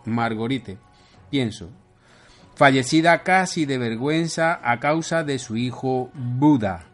Margorite. 0.04 0.78
Pienso, 1.30 1.70
fallecida 2.54 3.22
casi 3.22 3.64
de 3.66 3.78
vergüenza 3.78 4.60
a 4.62 4.78
causa 4.78 5.24
de 5.24 5.38
su 5.38 5.56
hijo 5.56 6.10
Buda 6.14 6.86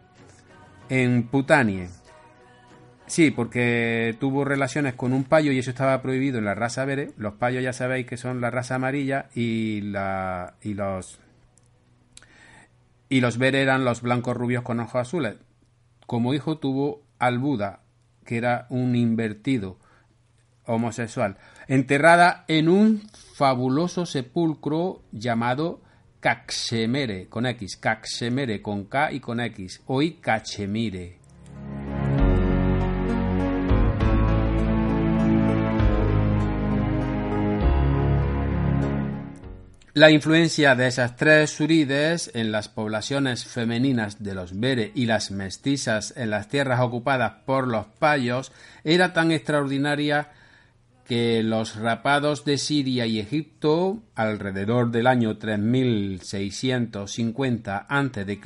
en 0.93 1.23
Putanie. 1.23 1.89
Sí, 3.07 3.31
porque 3.31 4.15
tuvo 4.19 4.45
relaciones 4.45 4.93
con 4.93 5.11
un 5.11 5.23
payo 5.23 5.51
y 5.51 5.57
eso 5.57 5.71
estaba 5.71 6.03
prohibido 6.03 6.37
en 6.37 6.45
la 6.45 6.53
raza 6.53 6.85
Bere. 6.85 7.13
Los 7.17 7.33
payos 7.33 7.63
ya 7.63 7.73
sabéis 7.73 8.05
que 8.05 8.15
son 8.15 8.41
la 8.41 8.51
raza 8.51 8.75
amarilla 8.75 9.27
y, 9.33 9.81
la, 9.81 10.53
y 10.61 10.75
los 10.75 11.19
y 13.09 13.21
los 13.21 13.39
Bere 13.39 13.63
eran 13.63 13.85
los 13.85 14.03
blancos 14.03 14.37
rubios 14.37 14.61
con 14.61 14.79
ojos 14.79 15.01
azules. 15.01 15.35
Como 16.05 16.35
hijo 16.35 16.59
tuvo 16.59 17.01
al 17.17 17.39
Buda, 17.39 17.79
que 18.23 18.37
era 18.37 18.67
un 18.69 18.95
invertido 18.95 19.79
homosexual, 20.65 21.37
enterrada 21.67 22.45
en 22.47 22.69
un 22.69 23.01
fabuloso 23.33 24.05
sepulcro 24.05 25.01
llamado 25.11 25.81
Caxemere, 26.23 27.27
con 27.27 27.45
X, 27.45 27.75
Caxemere, 27.75 28.61
con 28.61 28.85
K 28.85 29.11
y 29.11 29.19
con 29.19 29.41
X, 29.41 29.81
hoy 29.87 30.21
Cachemire. 30.21 31.19
La 39.93 40.11
influencia 40.11 40.75
de 40.75 40.87
esas 40.87 41.17
tres 41.17 41.49
surides 41.51 42.31
en 42.33 42.53
las 42.53 42.69
poblaciones 42.69 43.43
femeninas 43.43 44.23
de 44.23 44.33
los 44.33 44.57
Bere 44.57 44.93
y 44.95 45.07
las 45.07 45.29
mestizas 45.29 46.13
en 46.15 46.29
las 46.29 46.47
tierras 46.47 46.79
ocupadas 46.79 47.33
por 47.45 47.67
los 47.67 47.85
payos 47.99 48.53
era 48.85 49.11
tan 49.11 49.33
extraordinaria 49.33 50.31
que 51.05 51.43
los 51.43 51.75
rapados 51.75 52.43
de 52.45 52.57
Siria 52.57 53.05
y 53.05 53.19
Egipto, 53.19 54.01
alrededor 54.15 54.89
del 54.91 55.07
año 55.07 55.37
3650 55.37 57.85
a.C., 57.89 58.39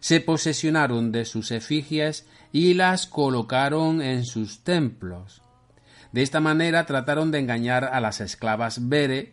se 0.00 0.20
posesionaron 0.20 1.12
de 1.12 1.24
sus 1.24 1.50
efigies 1.50 2.28
y 2.52 2.74
las 2.74 3.06
colocaron 3.06 4.02
en 4.02 4.26
sus 4.26 4.62
templos. 4.62 5.40
De 6.12 6.20
esta 6.22 6.40
manera 6.40 6.84
trataron 6.84 7.30
de 7.30 7.38
engañar 7.38 7.84
a 7.84 8.00
las 8.00 8.20
esclavas 8.20 8.86
Bere, 8.88 9.32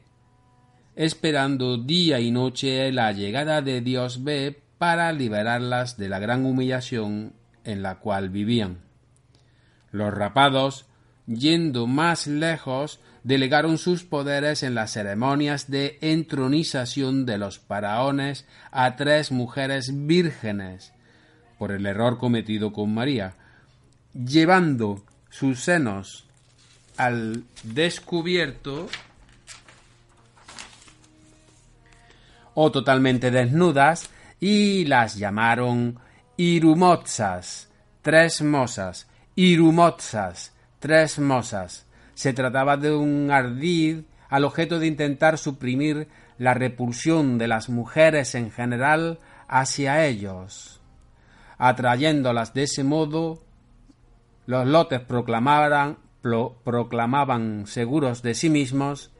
esperando 0.96 1.78
día 1.78 2.22
y 2.22 2.32
noche 2.32 2.90
la 2.92 3.12
llegada 3.12 3.62
de 3.62 3.82
Dios 3.82 4.24
B 4.24 4.64
para 4.78 5.12
liberarlas 5.12 5.98
de 5.98 6.08
la 6.10 6.20
gran 6.20 6.46
humillación 6.46 7.34
en 7.64 7.84
la 7.84 8.00
cual 8.00 8.30
vivían. 8.30 8.80
Los 9.92 10.14
rapados 10.14 10.86
yendo 11.36 11.88
más 11.88 12.28
lejos, 12.28 13.00
delegaron 13.24 13.78
sus 13.78 14.04
poderes 14.04 14.64
en 14.64 14.76
las 14.76 14.92
ceremonias 14.92 15.70
de 15.70 15.98
entronización 16.02 17.26
de 17.26 17.38
los 17.38 17.60
faraones 17.60 18.46
a 18.72 18.96
tres 18.96 19.32
mujeres 19.32 20.08
vírgenes, 20.08 20.94
por 21.58 21.72
el 21.72 21.86
error 21.86 22.18
cometido 22.18 22.74
con 22.74 22.94
María, 22.94 23.36
llevando 24.14 25.04
sus 25.30 25.62
senos 25.62 26.26
al 26.98 27.44
descubierto 27.64 28.88
o 32.54 32.72
totalmente 32.72 33.32
desnudas 33.32 34.10
y 34.40 34.86
las 34.86 35.16
llamaron 35.16 36.00
irumotsas, 36.38 37.70
tres 38.02 38.42
mozas, 38.42 39.08
irumotsas, 39.36 40.52
tres 40.82 41.20
mozas. 41.20 41.86
Se 42.16 42.34
trataba 42.34 42.76
de 42.76 42.94
un 42.94 43.32
ardid 43.32 44.02
al 44.28 44.44
objeto 44.44 44.80
de 44.80 44.88
intentar 44.88 45.38
suprimir 45.38 46.10
la 46.38 46.54
repulsión 46.54 47.38
de 47.38 47.48
las 47.48 47.70
mujeres 47.70 48.36
en 48.36 48.52
general 48.52 49.20
hacia 49.48 50.06
ellos. 50.06 50.82
Atrayéndolas 51.58 52.54
de 52.54 52.64
ese 52.64 52.84
modo, 52.84 53.44
los 54.48 54.66
lotes 54.66 55.00
proclamaban, 55.02 56.00
proclamaban 56.64 57.68
seguros 57.68 58.24
de 58.24 58.34
sí 58.34 58.50
mismos, 58.50 59.12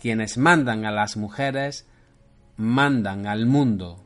quienes 0.00 0.36
mandan 0.36 0.84
a 0.84 0.92
las 0.92 1.16
mujeres, 1.16 1.88
mandan 2.56 3.26
al 3.26 3.46
mundo. 3.46 4.04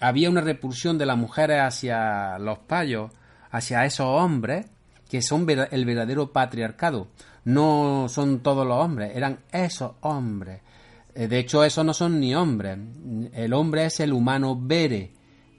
Había 0.00 0.30
una 0.30 0.40
repulsión 0.40 0.98
de 0.98 1.06
las 1.06 1.16
mujeres 1.16 1.60
hacia 1.60 2.38
los 2.38 2.58
payos, 2.58 3.12
hacia 3.50 3.84
esos 3.84 4.06
hombres 4.06 4.66
que 5.08 5.20
son 5.22 5.46
el 5.48 5.84
verdadero 5.84 6.32
patriarcado. 6.32 7.08
No 7.44 8.06
son 8.08 8.40
todos 8.40 8.66
los 8.66 8.78
hombres, 8.78 9.14
eran 9.14 9.40
esos 9.52 9.92
hombres. 10.00 10.62
Eh, 11.14 11.28
de 11.28 11.38
hecho, 11.38 11.62
esos 11.64 11.84
no 11.84 11.92
son 11.92 12.18
ni 12.18 12.34
hombres. 12.34 12.78
El 13.34 13.52
hombre 13.52 13.84
es 13.84 14.00
el 14.00 14.12
humano 14.12 14.58
bere, 14.58 15.12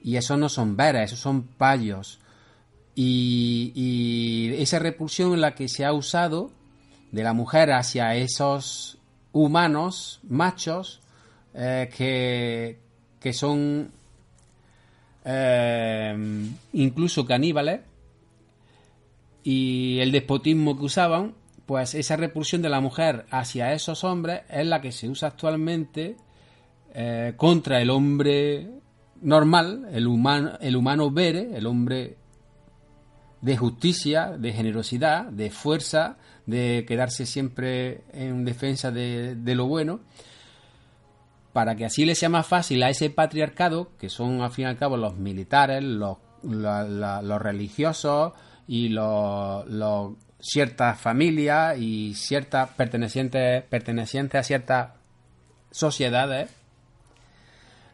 y 0.04 0.18
esos 0.18 0.38
no 0.38 0.50
son 0.50 0.76
veras, 0.76 1.04
esos 1.04 1.18
son 1.18 1.42
payos. 1.42 2.20
Y, 2.94 4.52
esa 4.58 4.78
repulsión 4.78 5.32
en 5.32 5.40
la 5.40 5.54
que 5.54 5.68
se 5.68 5.84
ha 5.84 5.92
usado 5.92 6.50
de 7.10 7.22
la 7.22 7.32
mujer 7.32 7.72
hacia 7.72 8.14
esos 8.14 8.98
humanos 9.32 10.20
machos 10.28 11.00
eh, 11.54 11.90
que, 11.96 12.78
que, 13.18 13.32
son 13.32 13.90
eh, 15.24 16.50
incluso 16.74 17.26
caníbales 17.26 17.80
y 19.42 19.98
el 20.00 20.12
despotismo 20.12 20.78
que 20.78 20.84
usaban, 20.84 21.34
pues 21.66 21.94
esa 21.94 22.16
repulsión 22.16 22.60
de 22.62 22.68
la 22.68 22.80
mujer 22.80 23.24
hacia 23.30 23.72
esos 23.72 24.04
hombres 24.04 24.42
es 24.50 24.66
la 24.66 24.80
que 24.80 24.92
se 24.92 25.08
usa 25.08 25.28
actualmente 25.28 26.16
eh, 26.94 27.32
contra 27.36 27.80
el 27.80 27.90
hombre 27.90 28.83
normal, 29.24 29.88
el 29.92 30.06
humano, 30.06 30.52
el 30.60 30.76
humano 30.76 31.10
vere, 31.10 31.56
el 31.56 31.66
hombre 31.66 32.16
de 33.40 33.56
justicia, 33.56 34.36
de 34.38 34.52
generosidad, 34.52 35.24
de 35.24 35.50
fuerza, 35.50 36.16
de 36.46 36.84
quedarse 36.86 37.26
siempre 37.26 38.02
en 38.12 38.44
defensa 38.44 38.90
de, 38.90 39.34
lo 39.54 39.66
bueno, 39.66 40.00
para 41.52 41.74
que 41.74 41.84
así 41.84 42.04
le 42.04 42.14
sea 42.14 42.28
más 42.28 42.46
fácil 42.46 42.82
a 42.82 42.90
ese 42.90 43.10
patriarcado, 43.10 43.90
que 43.98 44.08
son 44.08 44.42
al 44.42 44.50
fin 44.50 44.64
y 44.64 44.68
al 44.68 44.76
cabo 44.76 44.96
los 44.96 45.16
militares, 45.16 45.82
los, 45.82 46.18
los 46.42 47.42
religiosos 47.42 48.32
y 48.66 48.90
los, 48.90 49.64
ciertas 50.40 51.00
familias 51.00 51.78
y 51.78 52.14
ciertas 52.14 52.70
pertenecientes, 52.70 53.62
pertenecientes 53.64 54.40
a 54.40 54.42
ciertas 54.42 54.90
sociedades, 55.70 56.50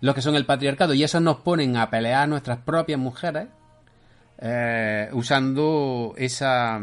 los 0.01 0.15
que 0.15 0.23
son 0.23 0.35
el 0.37 0.47
patriarcado, 0.47 0.95
y 0.95 1.03
eso 1.03 1.21
nos 1.21 1.39
ponen 1.39 1.77
a 1.77 1.91
pelear 1.91 2.23
a 2.23 2.27
nuestras 2.27 2.59
propias 2.59 2.99
mujeres, 2.99 3.49
eh, 4.39 5.09
usando 5.13 6.15
esa, 6.17 6.81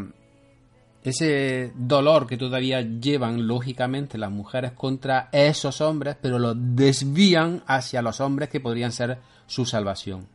ese 1.02 1.72
dolor 1.74 2.26
que 2.26 2.36
todavía 2.36 2.80
llevan 2.80 3.46
lógicamente 3.46 4.18
las 4.18 4.30
mujeres 4.30 4.72
contra 4.72 5.28
esos 5.32 5.80
hombres, 5.80 6.16
pero 6.20 6.38
lo 6.38 6.54
desvían 6.54 7.62
hacia 7.66 8.02
los 8.02 8.20
hombres 8.20 8.48
que 8.48 8.60
podrían 8.60 8.92
ser 8.92 9.18
su 9.46 9.64
salvación. 9.64 10.26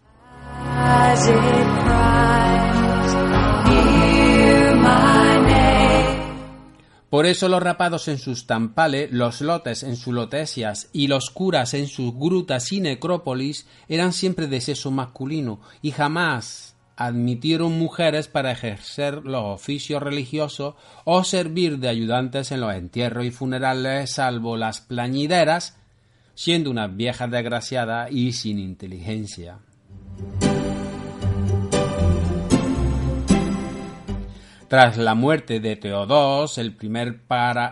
Por 7.14 7.28
eso 7.28 7.48
los 7.48 7.62
rapados 7.62 8.08
en 8.08 8.18
sus 8.18 8.48
tampales, 8.48 9.12
los 9.12 9.42
lotes 9.42 9.84
en 9.84 9.98
sus 9.98 10.16
lotesias 10.16 10.90
y 10.94 11.06
los 11.06 11.30
curas 11.30 11.76
en 11.76 11.86
sus 11.86 12.12
grutas 12.16 12.72
y 12.72 12.82
necrópolis 12.82 13.68
eran 13.88 14.14
siempre 14.14 14.48
de 14.48 14.60
sexo 14.60 14.90
masculino 14.90 15.62
y 15.84 15.92
jamás 15.92 16.76
admitieron 16.96 17.78
mujeres 17.78 18.28
para 18.28 18.52
ejercer 18.52 19.26
los 19.26 19.44
oficios 19.46 20.02
religiosos 20.02 20.74
o 21.04 21.24
servir 21.24 21.78
de 21.78 21.90
ayudantes 21.90 22.52
en 22.52 22.62
los 22.62 22.74
entierros 22.74 23.26
y 23.26 23.30
funerales, 23.30 24.10
salvo 24.10 24.58
las 24.58 24.82
plañideras, 24.82 25.78
siendo 26.34 26.72
unas 26.72 26.96
viejas 26.96 27.30
desgraciadas 27.30 28.12
y 28.12 28.34
sin 28.34 28.58
inteligencia. 28.58 29.60
Tras 34.74 34.98
la 34.98 35.14
muerte 35.14 35.60
de 35.60 35.76
Teodos, 35.76 36.58
el 36.58 36.76
primer 36.76 37.20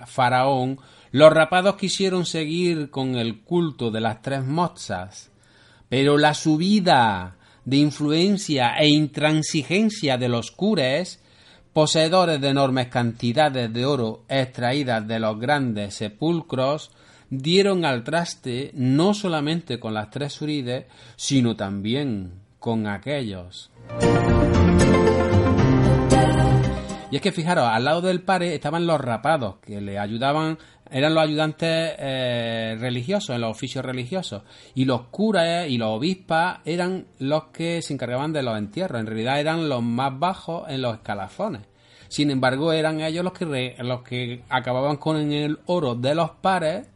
faraón, 0.05 0.77
los 1.09 1.33
rapados 1.33 1.75
quisieron 1.75 2.27
seguir 2.27 2.91
con 2.91 3.15
el 3.15 3.41
culto 3.41 3.89
de 3.89 3.99
las 3.99 4.21
tres 4.21 4.45
mozas, 4.45 5.31
pero 5.89 6.19
la 6.19 6.35
subida 6.35 7.37
de 7.65 7.77
influencia 7.77 8.75
e 8.77 8.87
intransigencia 8.87 10.19
de 10.19 10.29
los 10.29 10.51
cures, 10.51 11.23
poseedores 11.73 12.39
de 12.39 12.49
enormes 12.49 12.89
cantidades 12.89 13.73
de 13.73 13.83
oro 13.83 14.21
extraídas 14.29 15.07
de 15.07 15.19
los 15.19 15.39
grandes 15.39 15.95
sepulcros, 15.95 16.91
dieron 17.31 17.83
al 17.83 18.03
traste 18.03 18.69
no 18.75 19.15
solamente 19.15 19.79
con 19.79 19.95
las 19.95 20.11
tres 20.11 20.33
surides, 20.33 20.85
sino 21.15 21.55
también 21.55 22.33
con 22.59 22.85
aquellos. 22.85 23.71
Y 27.11 27.17
es 27.17 27.21
que 27.21 27.31
fijaros, 27.33 27.67
al 27.67 27.83
lado 27.83 28.01
del 28.01 28.21
pare 28.21 28.55
estaban 28.55 28.87
los 28.87 28.99
rapados, 28.99 29.57
que 29.57 29.81
le 29.81 29.99
ayudaban, 29.99 30.57
eran 30.89 31.13
los 31.13 31.23
ayudantes 31.23 31.93
eh, 31.99 32.77
religiosos, 32.79 33.35
en 33.35 33.41
los 33.41 33.51
oficios 33.51 33.83
religiosos. 33.83 34.43
Y 34.75 34.85
los 34.85 35.07
curas 35.07 35.67
y 35.67 35.77
los 35.77 35.89
obispas 35.89 36.59
eran 36.65 37.05
los 37.19 37.45
que 37.47 37.81
se 37.81 37.93
encargaban 37.93 38.31
de 38.31 38.43
los 38.43 38.57
entierros. 38.57 38.99
En 39.01 39.07
realidad 39.07 39.39
eran 39.41 39.67
los 39.67 39.83
más 39.83 40.17
bajos 40.17 40.69
en 40.69 40.81
los 40.81 40.95
escalafones. 40.95 41.61
Sin 42.07 42.31
embargo, 42.31 42.71
eran 42.73 43.01
ellos 43.01 43.23
los 43.23 43.33
que, 43.33 43.45
re- 43.45 43.75
los 43.79 44.01
que 44.03 44.43
acababan 44.49 44.95
con 44.97 45.17
el 45.31 45.59
oro 45.65 45.95
de 45.95 46.15
los 46.15 46.31
pares 46.31 46.87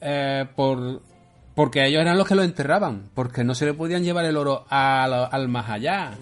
eh, 0.00 0.44
por, 0.54 1.02
porque 1.54 1.84
ellos 1.86 2.00
eran 2.02 2.18
los 2.18 2.26
que 2.26 2.34
lo 2.34 2.42
enterraban, 2.42 3.10
porque 3.14 3.42
no 3.44 3.54
se 3.54 3.66
le 3.66 3.74
podían 3.74 4.02
llevar 4.04 4.24
el 4.24 4.36
oro 4.36 4.66
al, 4.68 5.12
al 5.30 5.48
más 5.48 5.70
allá. 5.70 6.12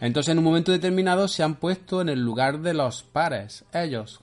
Entonces, 0.00 0.32
en 0.32 0.38
un 0.38 0.44
momento 0.44 0.72
determinado 0.72 1.28
se 1.28 1.42
han 1.42 1.56
puesto 1.56 2.00
en 2.00 2.08
el 2.08 2.20
lugar 2.20 2.60
de 2.60 2.74
los 2.74 3.02
pares, 3.02 3.64
ellos. 3.72 4.20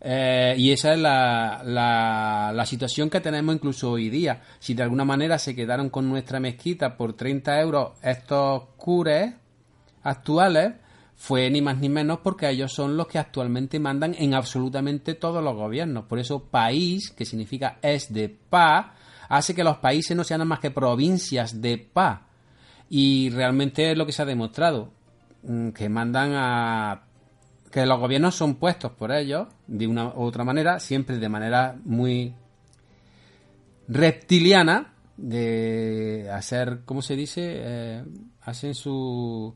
Eh, 0.00 0.54
y 0.58 0.72
esa 0.72 0.92
es 0.92 1.00
la, 1.00 1.62
la, 1.64 2.66
situación 2.66 3.10
que 3.10 3.20
tenemos 3.20 3.54
incluso 3.54 3.90
hoy 3.90 4.08
día. 4.08 4.42
Si 4.58 4.74
de 4.74 4.82
alguna 4.82 5.04
manera 5.04 5.38
se 5.38 5.54
quedaron 5.54 5.90
con 5.90 6.08
nuestra 6.08 6.38
mezquita 6.38 6.96
por 6.96 7.14
30 7.14 7.60
euros 7.60 7.92
estos 8.02 8.64
cures 8.76 9.34
actuales, 10.02 10.74
fue 11.16 11.50
ni 11.50 11.62
más 11.62 11.78
ni 11.78 11.88
menos 11.88 12.20
porque 12.22 12.48
ellos 12.48 12.72
son 12.72 12.96
los 12.96 13.06
que 13.06 13.18
actualmente 13.18 13.80
mandan 13.80 14.14
en 14.18 14.34
absolutamente 14.34 15.14
todos 15.14 15.42
los 15.42 15.56
gobiernos. 15.56 16.04
Por 16.04 16.18
eso 16.18 16.44
país, 16.44 17.10
que 17.10 17.24
significa 17.24 17.78
es 17.80 18.12
de 18.12 18.28
paz, 18.28 18.86
hace 19.28 19.54
que 19.54 19.64
los 19.64 19.78
países 19.78 20.16
no 20.16 20.24
sean 20.24 20.46
más 20.46 20.60
que 20.60 20.70
provincias 20.70 21.60
de 21.60 21.78
paz. 21.78 22.20
Y 22.88 23.30
realmente 23.30 23.92
es 23.92 23.98
lo 23.98 24.06
que 24.06 24.12
se 24.12 24.22
ha 24.22 24.26
demostrado, 24.26 24.92
mm, 25.42 25.70
que 25.70 25.88
mandan 25.88 26.32
a... 26.34 27.02
que 27.70 27.84
los 27.86 27.98
gobiernos 27.98 28.34
son 28.34 28.56
puestos 28.56 28.92
por 28.92 29.12
ellos, 29.12 29.48
de 29.66 29.86
una 29.86 30.08
u 30.08 30.22
otra 30.22 30.44
manera, 30.44 30.80
siempre 30.80 31.18
de 31.18 31.28
manera 31.28 31.76
muy 31.84 32.34
reptiliana, 33.88 34.94
de 35.16 36.28
hacer, 36.32 36.80
¿cómo 36.84 37.02
se 37.02 37.16
dice? 37.16 37.42
Eh, 37.44 38.04
hacen 38.42 38.74
su 38.74 39.54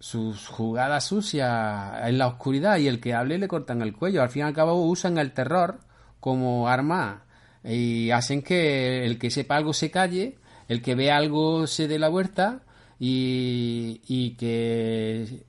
sus 0.00 0.46
jugadas 0.46 1.04
sucias 1.04 2.08
en 2.08 2.18
la 2.18 2.28
oscuridad 2.28 2.78
y 2.78 2.88
el 2.88 3.00
que 3.00 3.14
hable 3.14 3.38
le 3.38 3.48
cortan 3.48 3.82
el 3.82 3.94
cuello. 3.94 4.22
Al 4.22 4.30
fin 4.30 4.40
y 4.40 4.44
al 4.44 4.54
cabo 4.54 4.82
usan 4.84 5.18
el 5.18 5.32
terror 5.32 5.80
como 6.20 6.68
arma 6.68 7.24
y 7.64 8.10
hacen 8.10 8.42
que 8.42 9.04
el 9.04 9.18
que 9.18 9.30
sepa 9.30 9.56
algo 9.56 9.72
se 9.72 9.90
calle, 9.90 10.38
el 10.68 10.82
que 10.82 10.94
vea 10.94 11.16
algo 11.16 11.66
se 11.66 11.88
dé 11.88 11.98
la 11.98 12.08
vuelta 12.08 12.60
y, 13.00 14.00
y 14.06 14.30
que 14.32 15.46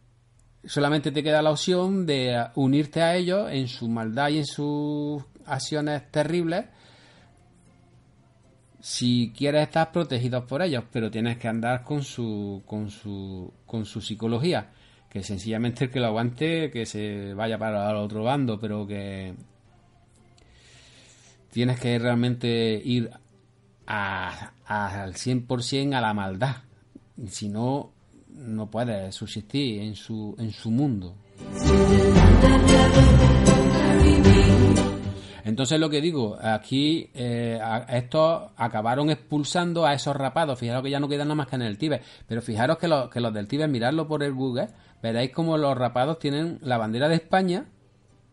solamente 0.63 1.11
te 1.11 1.23
queda 1.23 1.41
la 1.41 1.51
opción 1.51 2.05
de 2.05 2.47
unirte 2.55 3.01
a 3.01 3.15
ellos 3.15 3.49
en 3.51 3.67
su 3.67 3.87
maldad 3.87 4.29
y 4.29 4.39
en 4.39 4.45
sus 4.45 5.23
acciones 5.45 6.09
terribles. 6.11 6.65
Si 8.81 9.33
quieres 9.35 9.63
estar 9.63 9.91
protegido 9.91 10.47
por 10.47 10.61
ellos, 10.61 10.85
pero 10.91 11.11
tienes 11.11 11.37
que 11.37 11.49
andar 11.49 11.83
con 11.83 12.01
su, 12.03 12.63
con 12.65 12.89
su, 12.89 13.53
con 13.65 13.85
su 13.85 13.99
psicología, 13.99 14.69
que 15.09 15.21
sencillamente 15.21 15.85
el 15.85 15.91
que 15.91 15.99
lo 15.99 16.07
aguante, 16.07 16.71
que 16.71 16.85
se 16.85 17.33
vaya 17.33 17.57
para 17.57 17.89
el 17.89 17.97
otro 17.97 18.23
bando, 18.23 18.57
pero 18.57 18.87
que 18.87 19.33
tienes 21.51 21.79
que 21.79 21.99
realmente 21.99 22.81
ir 22.83 23.09
a, 23.89 24.51
a- 24.65 25.03
al 25.03 25.13
100% 25.15 25.93
a 25.95 25.99
la 26.01 26.13
maldad, 26.13 26.57
si 27.27 27.49
no, 27.49 27.91
no 28.29 28.69
puedes 28.69 29.13
subsistir 29.15 29.81
en 29.81 29.95
su, 29.95 30.35
en 30.39 30.51
su 30.51 30.71
mundo. 30.71 31.15
Entonces 35.45 35.79
lo 35.79 35.89
que 35.89 35.99
digo, 36.01 36.37
aquí 36.41 37.09
eh, 37.13 37.59
estos 37.89 38.51
acabaron 38.55 39.09
expulsando 39.09 39.85
a 39.85 39.93
esos 39.93 40.15
rapados. 40.15 40.59
Fijaros 40.59 40.83
que 40.83 40.91
ya 40.91 40.99
no 40.99 41.07
quedan 41.09 41.27
nada 41.27 41.35
más 41.35 41.47
que 41.47 41.55
en 41.55 41.63
el 41.63 41.77
Tíbet. 41.77 42.03
Pero 42.27 42.41
fijaros 42.41 42.77
que, 42.77 42.87
los- 42.87 43.09
que 43.09 43.19
los 43.19 43.33
del 43.33 43.47
Tíbet, 43.47 43.67
miradlo 43.69 44.07
por 44.07 44.21
el 44.23 44.33
Google, 44.33 44.67
veréis 45.01 45.31
como 45.31 45.57
los 45.57 45.75
rapados 45.77 46.19
tienen 46.19 46.59
la 46.61 46.77
bandera 46.77 47.07
de 47.09 47.15
España, 47.15 47.65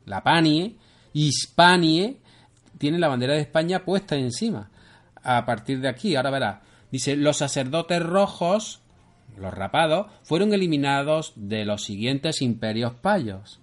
la 0.04 0.22
Panie, 0.22 0.76
Hispanie, 1.14 2.18
tienen 2.78 3.00
la 3.00 3.08
bandera 3.08 3.32
de 3.34 3.40
España 3.40 3.84
puesta 3.84 4.16
encima. 4.16 4.68
A 5.28 5.44
partir 5.44 5.80
de 5.80 5.88
aquí, 5.88 6.14
ahora 6.14 6.30
verás. 6.30 6.60
Dice, 6.92 7.16
los 7.16 7.38
sacerdotes 7.38 8.00
rojos, 8.00 8.80
los 9.36 9.52
rapados, 9.52 10.06
fueron 10.22 10.54
eliminados 10.54 11.32
de 11.34 11.64
los 11.64 11.82
siguientes 11.82 12.42
imperios 12.42 12.94
payos. 12.94 13.58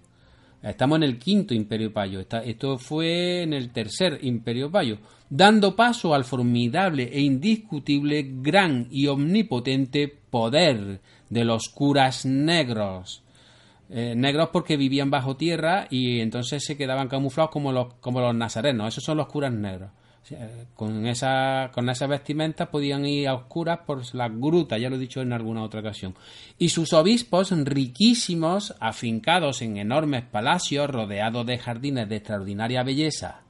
Estamos 0.62 0.96
en 0.96 1.04
el 1.04 1.18
quinto 1.18 1.54
imperio 1.54 1.90
payo. 1.90 2.20
Esto 2.20 2.76
fue 2.76 3.42
en 3.42 3.54
el 3.54 3.70
tercer 3.70 4.18
imperio 4.22 4.70
payo. 4.70 4.98
Dando 5.30 5.74
paso 5.74 6.14
al 6.14 6.24
formidable 6.24 7.10
e 7.10 7.22
indiscutible 7.22 8.26
gran 8.42 8.86
y 8.90 9.06
omnipotente 9.06 10.08
poder 10.08 11.00
de 11.30 11.44
los 11.46 11.70
curas 11.70 12.26
negros. 12.26 13.22
Eh, 13.88 14.14
negros 14.14 14.50
porque 14.52 14.76
vivían 14.76 15.10
bajo 15.10 15.36
tierra 15.36 15.86
y 15.88 16.20
entonces 16.20 16.62
se 16.62 16.76
quedaban 16.76 17.08
camuflados 17.08 17.50
como 17.50 17.72
los, 17.72 17.94
como 17.94 18.20
los 18.20 18.34
nazarenos. 18.34 18.88
Esos 18.88 19.04
son 19.04 19.16
los 19.16 19.28
curas 19.28 19.52
negros. 19.52 19.90
Sea, 20.24 20.48
Con 20.74 21.06
esa, 21.06 21.70
con 21.74 21.90
esa 21.90 22.06
vestimenta 22.06 22.70
podían 22.70 23.04
ir 23.04 23.28
a 23.28 23.34
oscuras 23.34 23.80
por 23.86 24.02
las 24.14 24.30
grutas, 24.34 24.80
ya 24.80 24.88
lo 24.88 24.96
he 24.96 24.98
dicho 24.98 25.20
en 25.20 25.34
alguna 25.34 25.62
otra 25.62 25.80
ocasión. 25.80 26.14
Y 26.58 26.70
sus 26.70 26.94
obispos, 26.94 27.50
riquísimos, 27.50 28.74
afincados 28.80 29.60
en 29.60 29.76
enormes 29.76 30.24
palacios, 30.24 30.88
rodeados 30.88 31.44
de 31.44 31.58
jardines 31.58 32.08
de 32.08 32.16
extraordinaria 32.16 32.82
belleza. 32.82 33.42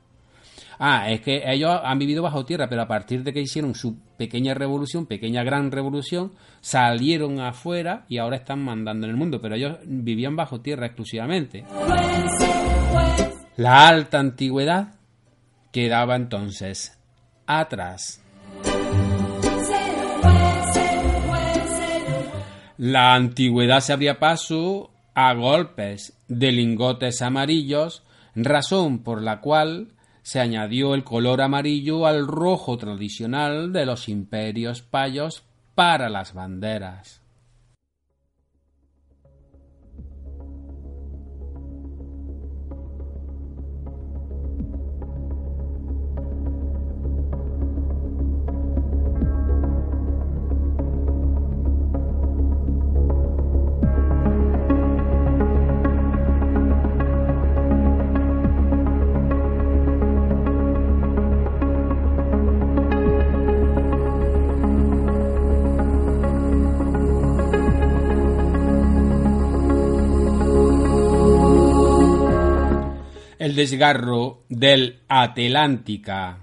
Ah, 0.81 1.09
es 1.11 1.21
que 1.21 1.45
ellos 1.47 1.81
han 1.85 2.01
vivido 2.01 2.25
bajo 2.25 2.45
tierra, 2.45 2.69
pero 2.69 2.83
a 2.83 2.89
partir 2.89 3.23
de 3.23 3.33
que 3.33 3.41
hicieron 3.41 3.77
su 3.77 3.97
pequeña 4.17 4.55
revolución, 4.55 5.07
pequeña 5.07 5.45
gran 5.45 5.71
revolución, 5.71 6.33
salieron 6.61 7.41
afuera 7.41 8.05
y 8.09 8.19
ahora 8.19 8.37
están 8.37 8.65
mandando 8.65 9.07
en 9.07 9.13
el 9.13 9.17
mundo, 9.17 9.41
pero 9.41 9.55
ellos 9.55 9.79
vivían 9.85 10.35
bajo 10.35 10.61
tierra 10.61 10.87
exclusivamente. 10.87 11.65
La 13.57 13.87
alta 13.87 14.19
antigüedad 14.19 14.95
quedaba 15.75 16.15
entonces 16.15 16.97
atrás. 17.49 18.23
La 22.79 23.15
antigüedad 23.15 23.81
se 23.81 23.93
abría 23.93 24.21
paso 24.21 24.93
a 25.15 25.35
golpes 25.35 26.17
de 26.29 26.53
lingotes 26.53 27.23
amarillos, 27.23 28.05
razón 28.37 29.03
por 29.03 29.21
la 29.21 29.41
cual 29.41 29.89
se 30.23 30.39
añadió 30.39 30.95
el 30.95 31.03
color 31.03 31.43
amarillo 31.43 32.07
al 32.07 32.29
rojo 32.29 32.79
tradicional 32.79 33.73
de 33.73 33.85
los 33.85 34.09
imperios 34.09 34.81
payos 34.81 35.43
para 35.75 36.09
las 36.09 36.35
banderas. 36.35 37.24
Desgarro 73.55 74.45
del 74.49 75.01
Atlántica. 75.09 76.39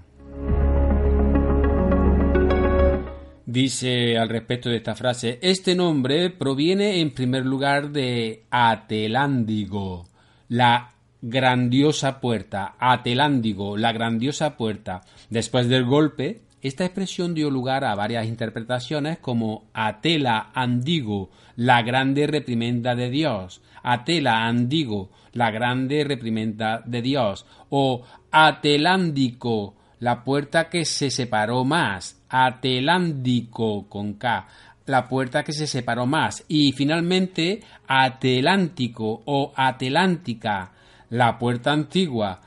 Dice 3.44 4.16
al 4.16 4.30
respecto 4.30 4.70
de 4.70 4.76
esta 4.76 4.94
frase, 4.94 5.38
este 5.42 5.74
nombre 5.74 6.30
proviene 6.30 7.00
en 7.00 7.10
primer 7.10 7.44
lugar 7.44 7.90
de 7.90 8.44
Atelándigo, 8.50 10.08
la 10.48 10.94
grandiosa 11.20 12.20
puerta, 12.20 12.76
Atelándigo, 12.78 13.76
la 13.76 13.92
grandiosa 13.92 14.56
puerta. 14.56 15.02
Después 15.28 15.68
del 15.68 15.84
golpe, 15.84 16.40
esta 16.62 16.84
expresión 16.84 17.34
dio 17.34 17.50
lugar 17.50 17.84
a 17.84 17.94
varias 17.94 18.26
interpretaciones 18.26 19.18
como 19.18 19.68
Atela 19.74 20.50
Andigo, 20.54 21.30
la 21.56 21.82
grande 21.82 22.26
reprimenda 22.26 22.94
de 22.94 23.10
Dios, 23.10 23.62
Atela 23.82 24.46
Andigo, 24.46 25.10
la 25.32 25.50
grande 25.50 26.04
reprimenda 26.04 26.82
de 26.84 27.02
Dios, 27.02 27.46
o 27.70 28.02
Atelándico, 28.30 29.74
la 30.00 30.24
puerta 30.24 30.68
que 30.68 30.84
se 30.84 31.10
separó 31.10 31.64
más, 31.64 32.20
Atelándico 32.28 33.88
con 33.88 34.14
K, 34.14 34.46
la 34.86 35.08
puerta 35.08 35.44
que 35.44 35.52
se 35.52 35.66
separó 35.66 36.06
más, 36.06 36.44
y 36.48 36.72
finalmente 36.72 37.60
Atelántico 37.86 39.22
o 39.24 39.52
Atelántica, 39.54 40.72
la 41.10 41.38
puerta 41.38 41.72
antigua, 41.72 42.40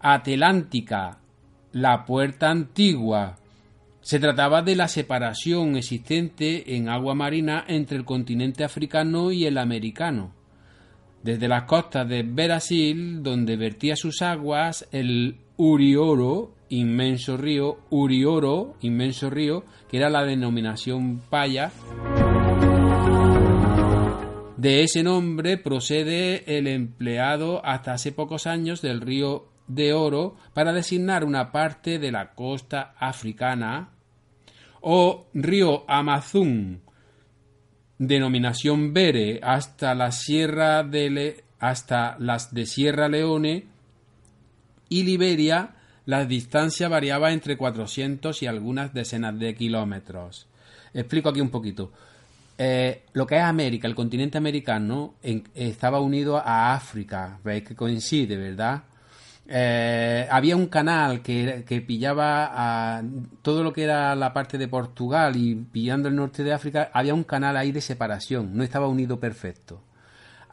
Atelántica, 0.00 1.18
la 1.72 2.04
puerta 2.04 2.50
antigua. 2.50 3.36
Se 4.00 4.18
trataba 4.18 4.62
de 4.62 4.74
la 4.74 4.88
separación 4.88 5.76
existente 5.76 6.76
en 6.76 6.88
agua 6.88 7.14
marina 7.14 7.64
entre 7.68 7.96
el 7.96 8.04
continente 8.04 8.64
africano 8.64 9.30
y 9.30 9.46
el 9.46 9.58
americano. 9.58 10.41
Desde 11.22 11.48
las 11.48 11.64
costas 11.64 12.08
de 12.08 12.22
Brasil, 12.22 13.22
donde 13.22 13.56
vertía 13.56 13.94
sus 13.94 14.22
aguas 14.22 14.88
el 14.90 15.36
Urioro, 15.56 16.54
inmenso 16.68 17.36
río, 17.36 17.78
Urioro, 17.90 18.74
inmenso 18.80 19.30
río, 19.30 19.64
que 19.88 19.98
era 19.98 20.10
la 20.10 20.24
denominación 20.24 21.20
paya. 21.30 21.70
De 24.56 24.82
ese 24.82 25.02
nombre 25.02 25.58
procede 25.58 26.58
el 26.58 26.66
empleado 26.66 27.64
hasta 27.64 27.94
hace 27.94 28.12
pocos 28.12 28.46
años 28.46 28.82
del 28.82 29.00
río 29.00 29.48
de 29.66 29.92
Oro 29.92 30.36
para 30.54 30.72
designar 30.72 31.24
una 31.24 31.52
parte 31.52 31.98
de 31.98 32.12
la 32.12 32.34
costa 32.34 32.94
africana 32.98 33.90
o 34.80 35.26
río 35.34 35.84
Amazon, 35.88 36.81
denominación 38.06 38.92
Bere, 38.92 39.40
hasta 39.42 39.94
la 39.94 40.12
sierra 40.12 40.82
de 40.82 41.10
Le- 41.10 41.44
hasta 41.60 42.16
las 42.18 42.52
de 42.52 42.66
Sierra 42.66 43.08
Leone 43.08 43.66
y 44.88 45.04
Liberia, 45.04 45.76
la 46.06 46.24
distancia 46.24 46.88
variaba 46.88 47.32
entre 47.32 47.56
400 47.56 48.42
y 48.42 48.46
algunas 48.46 48.92
decenas 48.92 49.38
de 49.38 49.54
kilómetros. 49.54 50.48
Explico 50.92 51.28
aquí 51.28 51.40
un 51.40 51.50
poquito. 51.50 51.92
Eh, 52.58 53.02
lo 53.12 53.26
que 53.26 53.36
es 53.36 53.42
América, 53.42 53.86
el 53.86 53.94
continente 53.94 54.38
americano, 54.38 55.14
en- 55.22 55.44
estaba 55.54 56.00
unido 56.00 56.36
a 56.36 56.74
África. 56.74 57.38
Veis 57.44 57.62
que 57.64 57.74
coincide, 57.76 58.36
¿verdad? 58.36 58.82
Eh, 59.48 60.26
había 60.30 60.56
un 60.56 60.66
canal 60.66 61.20
que, 61.20 61.64
que 61.66 61.80
pillaba 61.80 62.50
a 62.98 63.02
todo 63.42 63.62
lo 63.62 63.72
que 63.72 63.82
era 63.82 64.14
la 64.14 64.32
parte 64.32 64.56
de 64.56 64.68
Portugal 64.68 65.36
y 65.36 65.54
pillando 65.54 66.08
el 66.08 66.14
norte 66.16 66.44
de 66.44 66.52
África, 66.52 66.90
había 66.92 67.14
un 67.14 67.24
canal 67.24 67.56
ahí 67.56 67.72
de 67.72 67.80
separación, 67.80 68.56
no 68.56 68.62
estaba 68.62 68.86
unido 68.88 69.18
perfecto. 69.18 69.82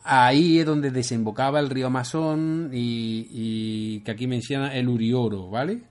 Ahí 0.03 0.59
es 0.59 0.65
donde 0.65 0.91
desembocaba 0.91 1.59
el 1.59 1.69
río 1.69 1.87
Amazon 1.87 2.71
y, 2.73 3.27
y 3.31 3.99
que 4.01 4.11
aquí 4.11 4.27
menciona 4.27 4.73
el 4.75 4.89
Urioro, 4.89 5.49
¿vale? 5.49 5.81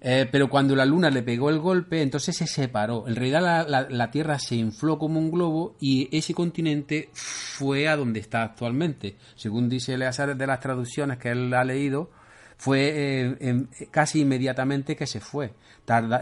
Eh, 0.00 0.28
pero 0.30 0.48
cuando 0.48 0.76
la 0.76 0.84
luna 0.84 1.10
le 1.10 1.22
pegó 1.22 1.48
el 1.50 1.58
golpe, 1.58 2.02
entonces 2.02 2.36
se 2.36 2.46
separó. 2.46 3.08
En 3.08 3.16
realidad 3.16 3.64
la, 3.66 3.86
la- 3.88 4.10
Tierra 4.10 4.38
se 4.38 4.54
infló 4.54 4.98
como 4.98 5.18
un 5.18 5.30
globo 5.30 5.74
y 5.80 6.08
ese 6.16 6.34
continente 6.34 7.08
fue 7.12 7.88
a 7.88 7.96
donde 7.96 8.20
está 8.20 8.42
actualmente. 8.42 9.16
Según 9.34 9.68
dice 9.68 9.94
Eleazar 9.94 10.36
de 10.36 10.46
las 10.46 10.60
traducciones 10.60 11.18
que 11.18 11.30
él 11.30 11.52
ha 11.54 11.64
leído, 11.64 12.10
fue 12.58 12.92
eh, 12.94 13.36
en- 13.40 13.68
casi 13.90 14.20
inmediatamente 14.20 14.96
que 14.96 15.06
se 15.06 15.20
fue. 15.20 15.54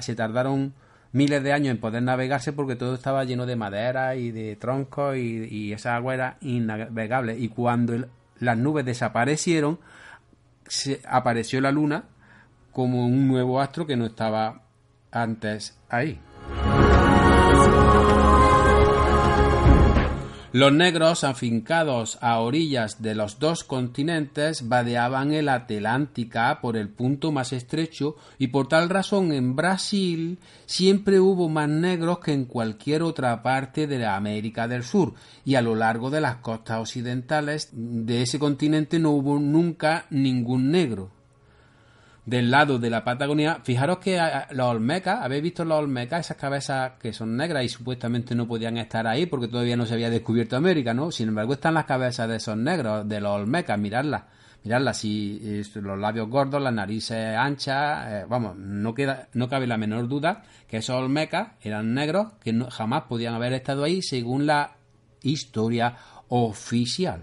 Se 0.00 0.14
tardaron 0.14 0.72
miles 1.12 1.42
de 1.42 1.52
años 1.52 1.70
en 1.72 1.80
poder 1.80 2.02
navegarse 2.02 2.52
porque 2.52 2.76
todo 2.76 2.94
estaba 2.94 3.24
lleno 3.24 3.44
de 3.44 3.56
madera 3.56 4.16
y 4.16 4.30
de 4.30 4.56
troncos 4.56 5.16
y, 5.16 5.72
esa 5.72 5.96
agua 5.96 6.14
era 6.14 6.38
innavegable. 6.40 7.36
Y 7.38 7.48
cuando 7.48 8.06
las 8.38 8.56
nubes 8.58 8.84
desaparecieron, 8.84 9.78
apareció 11.08 11.60
la 11.60 11.70
luna 11.72 12.04
como 12.74 13.06
un 13.06 13.28
nuevo 13.28 13.60
astro 13.60 13.86
que 13.86 13.96
no 13.96 14.04
estaba 14.04 14.60
antes 15.10 15.78
ahí. 15.88 16.20
Los 20.54 20.72
negros 20.72 21.24
afincados 21.24 22.16
a 22.20 22.38
orillas 22.38 23.02
de 23.02 23.16
los 23.16 23.40
dos 23.40 23.64
continentes 23.64 24.68
vadeaban 24.68 25.32
el 25.32 25.48
Atlántica 25.48 26.60
por 26.60 26.76
el 26.76 26.90
punto 26.90 27.32
más 27.32 27.52
estrecho 27.52 28.14
y 28.38 28.46
por 28.48 28.68
tal 28.68 28.88
razón 28.88 29.32
en 29.32 29.56
Brasil 29.56 30.38
siempre 30.64 31.18
hubo 31.18 31.48
más 31.48 31.68
negros 31.68 32.20
que 32.20 32.32
en 32.32 32.44
cualquier 32.44 33.02
otra 33.02 33.42
parte 33.42 33.88
de 33.88 33.98
la 33.98 34.14
América 34.14 34.68
del 34.68 34.84
Sur 34.84 35.14
y 35.44 35.56
a 35.56 35.62
lo 35.62 35.74
largo 35.74 36.08
de 36.10 36.20
las 36.20 36.36
costas 36.36 36.78
occidentales 36.78 37.70
de 37.72 38.22
ese 38.22 38.38
continente 38.38 39.00
no 39.00 39.10
hubo 39.10 39.40
nunca 39.40 40.06
ningún 40.10 40.70
negro 40.70 41.10
del 42.26 42.50
lado 42.50 42.78
de 42.78 42.88
la 42.88 43.04
Patagonia, 43.04 43.58
fijaros 43.62 43.98
que 43.98 44.18
los 44.52 44.66
olmecas, 44.66 45.20
habéis 45.22 45.42
visto 45.42 45.64
los 45.64 45.78
olmecas, 45.78 46.20
esas 46.26 46.36
cabezas 46.38 46.92
que 46.98 47.12
son 47.12 47.36
negras 47.36 47.64
y 47.64 47.68
supuestamente 47.68 48.34
no 48.34 48.48
podían 48.48 48.78
estar 48.78 49.06
ahí 49.06 49.26
porque 49.26 49.48
todavía 49.48 49.76
no 49.76 49.84
se 49.84 49.94
había 49.94 50.08
descubierto 50.08 50.56
América, 50.56 50.94
¿no? 50.94 51.10
Sin 51.10 51.28
embargo, 51.28 51.52
están 51.52 51.74
las 51.74 51.84
cabezas 51.84 52.26
de 52.28 52.36
esos 52.36 52.56
negros, 52.56 53.06
de 53.06 53.20
los 53.20 53.32
olmecas, 53.32 53.78
miradlas, 53.78 54.22
miradlas, 54.64 54.96
si 54.96 55.62
los 55.74 55.98
labios 55.98 56.30
gordos, 56.30 56.62
las 56.62 56.72
narices 56.72 57.36
anchas, 57.36 58.06
eh, 58.10 58.26
vamos, 58.26 58.56
no 58.56 58.94
queda, 58.94 59.28
no 59.34 59.48
cabe 59.50 59.66
la 59.66 59.76
menor 59.76 60.08
duda 60.08 60.44
que 60.66 60.78
esos 60.78 60.96
olmecas 60.96 61.48
eran 61.60 61.92
negros 61.92 62.28
que 62.42 62.54
no- 62.54 62.70
jamás 62.70 63.02
podían 63.02 63.34
haber 63.34 63.52
estado 63.52 63.84
ahí 63.84 64.00
según 64.00 64.46
la 64.46 64.76
historia 65.22 65.94
oficial. 66.28 67.20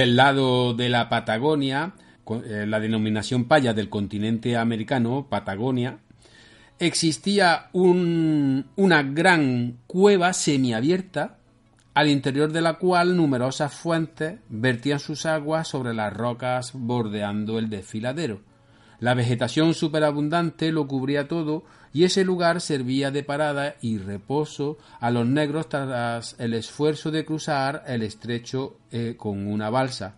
Del 0.00 0.16
lado 0.16 0.72
de 0.72 0.88
la 0.88 1.10
Patagonia, 1.10 1.92
eh, 2.46 2.64
la 2.66 2.80
denominación 2.80 3.44
paya 3.44 3.74
del 3.74 3.90
continente 3.90 4.56
americano, 4.56 5.26
Patagonia, 5.28 5.98
existía 6.78 7.68
un- 7.74 8.64
una 8.76 9.02
gran 9.02 9.76
cueva 9.86 10.32
semiabierta 10.32 11.36
al 11.92 12.08
interior 12.08 12.50
de 12.50 12.62
la 12.62 12.78
cual 12.78 13.14
numerosas 13.14 13.74
fuentes 13.74 14.38
vertían 14.48 15.00
sus 15.00 15.26
aguas 15.26 15.68
sobre 15.68 15.92
las 15.92 16.14
rocas 16.14 16.70
bordeando 16.72 17.58
el 17.58 17.68
desfiladero. 17.68 18.40
La 19.00 19.14
vegetación 19.14 19.72
superabundante 19.72 20.70
lo 20.72 20.86
cubría 20.86 21.26
todo 21.26 21.64
y 21.92 22.04
ese 22.04 22.22
lugar 22.22 22.60
servía 22.60 23.10
de 23.10 23.24
parada 23.24 23.76
y 23.80 23.96
reposo 23.96 24.76
a 25.00 25.10
los 25.10 25.26
negros 25.26 25.70
tras 25.70 26.36
el 26.38 26.52
esfuerzo 26.52 27.10
de 27.10 27.24
cruzar 27.24 27.82
el 27.86 28.02
estrecho 28.02 28.76
eh, 28.92 29.14
con 29.16 29.46
una 29.46 29.70
balsa. 29.70 30.16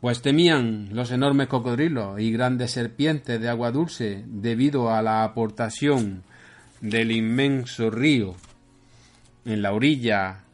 Pues 0.00 0.22
temían 0.22 0.90
los 0.92 1.10
enormes 1.10 1.48
cocodrilos 1.48 2.20
y 2.20 2.30
grandes 2.30 2.70
serpientes 2.70 3.40
de 3.40 3.48
agua 3.48 3.72
dulce 3.72 4.24
debido 4.26 4.94
a 4.94 5.02
la 5.02 5.24
aportación 5.24 6.22
del 6.80 7.10
inmenso 7.10 7.90
río 7.90 8.36
en 9.44 9.60
la 9.60 9.72
orilla, 9.72 10.44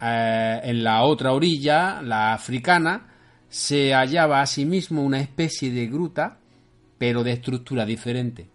eh, 0.00 0.60
en 0.64 0.82
la 0.82 1.02
otra 1.02 1.32
orilla, 1.32 2.00
la 2.02 2.32
africana, 2.32 3.11
se 3.52 3.92
hallaba 3.92 4.40
asimismo 4.40 5.02
una 5.02 5.20
especie 5.20 5.70
de 5.70 5.86
gruta, 5.86 6.38
pero 6.96 7.22
de 7.22 7.32
estructura 7.32 7.84
diferente. 7.84 8.48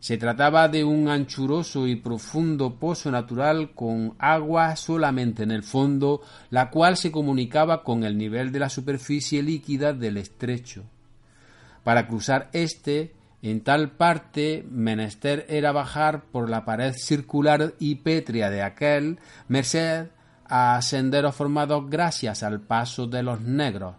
Se 0.00 0.16
trataba 0.16 0.66
de 0.68 0.82
un 0.82 1.10
anchuroso 1.10 1.86
y 1.86 1.96
profundo 1.96 2.76
pozo 2.76 3.10
natural 3.10 3.72
con 3.74 4.14
agua 4.18 4.76
solamente 4.76 5.42
en 5.42 5.50
el 5.50 5.62
fondo, 5.62 6.22
la 6.48 6.70
cual 6.70 6.96
se 6.96 7.12
comunicaba 7.12 7.84
con 7.84 8.02
el 8.02 8.16
nivel 8.16 8.50
de 8.50 8.60
la 8.60 8.70
superficie 8.70 9.42
líquida 9.42 9.92
del 9.92 10.16
estrecho. 10.16 10.84
Para 11.82 12.06
cruzar 12.06 12.48
este, 12.54 13.12
en 13.42 13.60
tal 13.60 13.90
parte, 13.90 14.64
menester 14.70 15.44
era 15.50 15.70
bajar 15.70 16.24
por 16.32 16.48
la 16.48 16.64
pared 16.64 16.94
circular 16.94 17.74
y 17.78 17.96
pétrea 17.96 18.48
de 18.48 18.62
aquel, 18.62 19.18
merced 19.48 20.06
a 20.46 20.80
senderos 20.80 21.34
formados 21.34 21.90
gracias 21.90 22.42
al 22.42 22.62
paso 22.62 23.06
de 23.06 23.22
los 23.22 23.42
negros, 23.42 23.96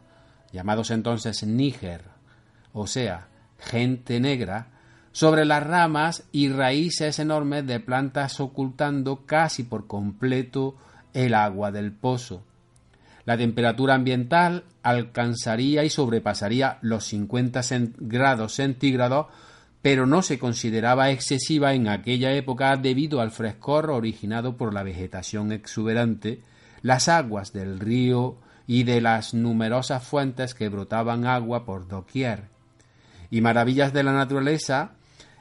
llamados 0.56 0.90
entonces 0.90 1.44
Níger, 1.44 2.02
o 2.74 2.88
sea, 2.88 3.28
gente 3.60 4.20
negra, 4.20 4.70
sobre 5.12 5.46
las 5.46 5.64
ramas 5.64 6.24
y 6.32 6.50
raíces 6.50 7.20
enormes 7.20 7.68
de 7.68 7.80
plantas 7.80 8.40
ocultando 8.40 9.26
casi 9.26 9.64
por 9.64 9.86
completo 9.86 10.76
el 11.14 11.34
agua 11.34 11.72
del 11.72 11.92
pozo. 11.92 12.44
La 13.26 13.38
temperatura 13.38 13.96
ambiental 13.96 14.66
alcanzaría 14.84 15.84
y 15.84 15.90
sobrepasaría 15.90 16.80
los 16.82 17.06
50 17.06 17.62
grados 17.98 18.54
centígrados, 18.54 19.28
pero 19.82 20.06
no 20.06 20.22
se 20.22 20.40
consideraba 20.40 21.12
excesiva 21.12 21.74
en 21.74 21.88
aquella 21.88 22.34
época 22.34 22.76
debido 22.78 23.22
al 23.22 23.32
frescor 23.32 23.90
originado 23.92 24.58
por 24.58 24.74
la 24.74 24.84
vegetación 24.84 25.52
exuberante, 25.52 26.42
las 26.82 27.08
aguas 27.08 27.52
del 27.52 27.80
río 27.80 28.38
y 28.68 28.84
de 28.84 29.02
las 29.02 29.34
numerosas 29.34 30.04
fuentes 30.04 30.54
que 30.54 30.70
brotaban 30.70 31.26
agua 31.26 31.66
por 31.66 31.88
doquier. 31.88 32.50
Y 33.30 33.42
maravillas 33.42 33.94
de 33.94 34.04
la 34.04 34.14
naturaleza 34.14 34.92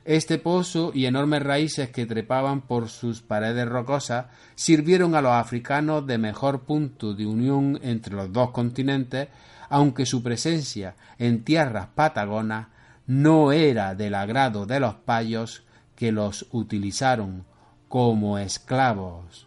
este 0.05 0.37
pozo 0.37 0.91
y 0.93 1.07
enormes 1.07 1.43
raíces 1.43 1.89
que 1.89 2.05
trepaban 2.05 2.61
por 2.61 2.91
sus 2.91 3.23
paredes 3.23 3.67
rocosas 3.67 4.27
sirvieron 4.55 5.15
a 5.15 5.23
los 5.23 5.33
africanos 5.33 6.07
de 6.07 6.19
mejor 6.19 6.65
punto 6.65 7.15
de 7.15 7.25
unión 7.25 7.81
entre 7.83 8.15
los 8.15 8.31
dos 8.31 8.51
continentes, 8.51 9.29
aunque 9.71 10.05
su 10.05 10.23
presencia 10.23 10.95
en 11.19 11.43
tierras 11.43 11.89
patagonas 11.95 12.69
no 13.07 13.53
era 13.53 13.95
del 13.95 14.15
agrado 14.15 14.67
de 14.67 14.79
los 14.79 14.95
payos 14.95 15.65
que 15.97 16.13
los 16.13 16.49
utilizaron 16.51 17.47
como 17.89 18.39
esclavos. 18.39 19.47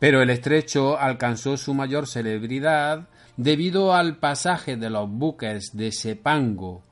Pero 0.00 0.22
el 0.22 0.30
estrecho 0.30 0.98
alcanzó 0.98 1.58
su 1.58 1.74
mayor 1.74 2.08
celebridad 2.08 3.06
debido 3.36 3.94
al 3.94 4.16
pasaje 4.16 4.76
de 4.76 4.88
los 4.88 5.08
buques 5.10 5.70
de 5.74 5.92
Sepango, 5.92 6.82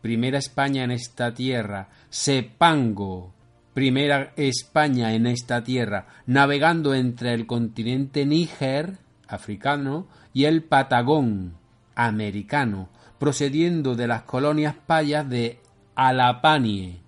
primera 0.00 0.38
España 0.38 0.82
en 0.82 0.90
esta 0.90 1.34
tierra, 1.34 1.90
Sepango, 2.08 3.34
primera 3.74 4.32
España 4.36 5.12
en 5.12 5.26
esta 5.26 5.62
tierra, 5.62 6.06
navegando 6.24 6.94
entre 6.94 7.34
el 7.34 7.46
continente 7.46 8.24
Níger, 8.24 8.96
africano, 9.28 10.06
y 10.32 10.46
el 10.46 10.62
Patagón, 10.62 11.58
americano, 11.94 12.88
procediendo 13.18 13.94
de 13.94 14.06
las 14.06 14.22
colonias 14.22 14.74
payas 14.86 15.28
de 15.28 15.60
Alapanie. 15.94 17.02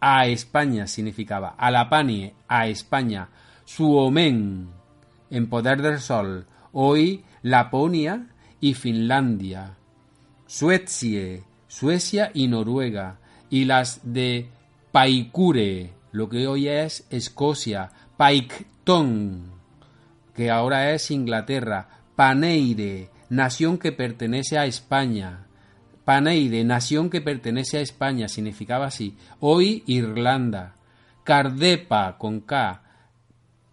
A 0.00 0.28
España 0.28 0.86
significaba 0.86 1.56
Alapanie, 1.58 2.34
a 2.46 2.68
España, 2.68 3.28
Suomen, 3.64 4.83
en 5.30 5.48
poder 5.48 5.82
del 5.82 6.00
sol, 6.00 6.46
hoy 6.72 7.24
Laponia 7.42 8.26
y 8.60 8.74
Finlandia, 8.74 9.76
Suecia, 10.46 11.40
Suecia 11.68 12.30
y 12.34 12.48
Noruega, 12.48 13.18
y 13.50 13.64
las 13.64 14.00
de 14.02 14.48
Paikure, 14.92 15.92
lo 16.12 16.28
que 16.28 16.46
hoy 16.46 16.68
es 16.68 17.06
Escocia, 17.10 17.90
Paikton, 18.16 19.52
que 20.34 20.50
ahora 20.50 20.92
es 20.92 21.10
Inglaterra, 21.10 21.88
Paneire, 22.16 23.10
nación 23.28 23.78
que 23.78 23.92
pertenece 23.92 24.58
a 24.58 24.66
España. 24.66 25.46
Paneire, 26.04 26.62
nación 26.64 27.10
que 27.10 27.20
pertenece 27.20 27.78
a 27.78 27.80
España, 27.80 28.28
significaba 28.28 28.86
así. 28.86 29.16
Hoy 29.40 29.82
Irlanda. 29.86 30.76
Cardepa, 31.24 32.18
con 32.18 32.40
K, 32.40 32.82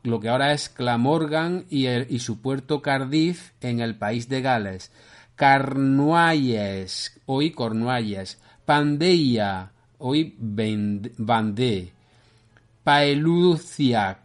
lo 0.03 0.19
que 0.19 0.29
ahora 0.29 0.53
es 0.53 0.69
Clamorgan 0.69 1.65
y, 1.69 2.19
su 2.19 2.41
puerto 2.41 2.81
Cardiff 2.81 3.51
en 3.61 3.79
el 3.79 3.95
país 3.95 4.27
de 4.29 4.41
Gales. 4.41 4.91
Carnualles, 5.35 7.19
hoy 7.25 7.51
Cornualles. 7.51 8.41
Pandeia, 8.65 9.71
hoy 9.99 10.35
Vendée. 10.39 11.93
Paeluciac, 12.83 14.19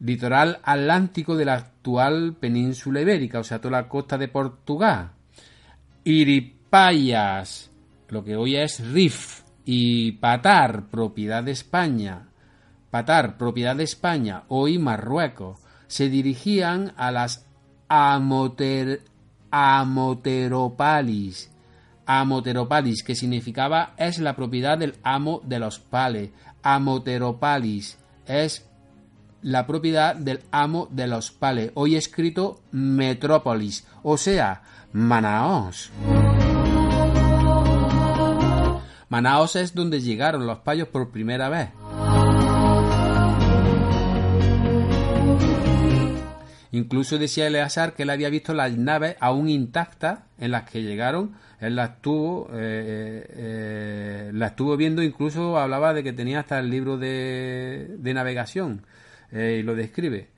litoral 0.00 0.60
atlántico 0.62 1.36
de 1.36 1.44
la 1.44 1.54
actual 1.54 2.36
península 2.38 3.00
ibérica, 3.00 3.40
o 3.40 3.44
sea, 3.44 3.60
toda 3.60 3.82
la 3.82 3.88
costa 3.88 4.16
de 4.16 4.28
Portugal. 4.28 5.10
Iripayas, 6.04 7.70
lo 8.08 8.22
que 8.22 8.36
hoy 8.36 8.56
es 8.56 8.86
Rif, 8.92 9.42
y 9.64 10.12
Patar, 10.12 10.88
propiedad 10.88 11.42
de 11.42 11.52
España. 11.52 12.28
Patar, 12.92 13.38
propiedad 13.38 13.74
de 13.74 13.84
España, 13.84 14.42
hoy 14.48 14.78
Marruecos, 14.78 15.58
se 15.86 16.10
dirigían 16.10 16.92
a 16.98 17.10
las 17.10 17.46
Amoter, 17.88 19.00
Amoteropalis, 19.50 21.50
Amoteropalis, 22.04 23.02
que 23.02 23.14
significaba 23.14 23.94
es 23.96 24.18
la 24.18 24.36
propiedad 24.36 24.76
del 24.76 24.96
amo 25.04 25.40
de 25.42 25.58
los 25.58 25.78
pales. 25.78 26.32
Amoteropalis 26.62 27.96
es 28.26 28.68
la 29.40 29.66
propiedad 29.66 30.14
del 30.14 30.40
amo 30.50 30.86
de 30.90 31.06
los 31.06 31.30
pales, 31.30 31.70
hoy 31.72 31.96
escrito 31.96 32.60
Metrópolis, 32.72 33.86
o 34.02 34.18
sea, 34.18 34.64
Manaos. 34.92 35.90
Manaos 39.08 39.56
es 39.56 39.74
donde 39.74 40.02
llegaron 40.02 40.46
los 40.46 40.58
payos 40.58 40.88
por 40.88 41.10
primera 41.10 41.48
vez. 41.48 41.70
Incluso 46.72 47.18
decía 47.18 47.46
Eleazar 47.46 47.92
que 47.92 48.04
él 48.04 48.10
había 48.10 48.30
visto 48.30 48.54
las 48.54 48.76
naves 48.76 49.16
aún 49.20 49.50
intactas 49.50 50.20
en 50.38 50.50
las 50.50 50.68
que 50.68 50.82
llegaron. 50.82 51.36
Él 51.60 51.76
las 51.76 52.00
tuvo, 52.00 52.48
eh, 52.54 53.26
eh, 53.28 54.30
las 54.32 54.52
estuvo 54.52 54.76
viendo, 54.76 55.02
incluso 55.02 55.58
hablaba 55.58 55.92
de 55.92 56.02
que 56.02 56.14
tenía 56.14 56.40
hasta 56.40 56.58
el 56.58 56.70
libro 56.70 56.96
de, 56.96 57.94
de 57.98 58.14
navegación 58.14 58.86
eh, 59.30 59.58
y 59.60 59.62
lo 59.62 59.74
describe. 59.74 60.30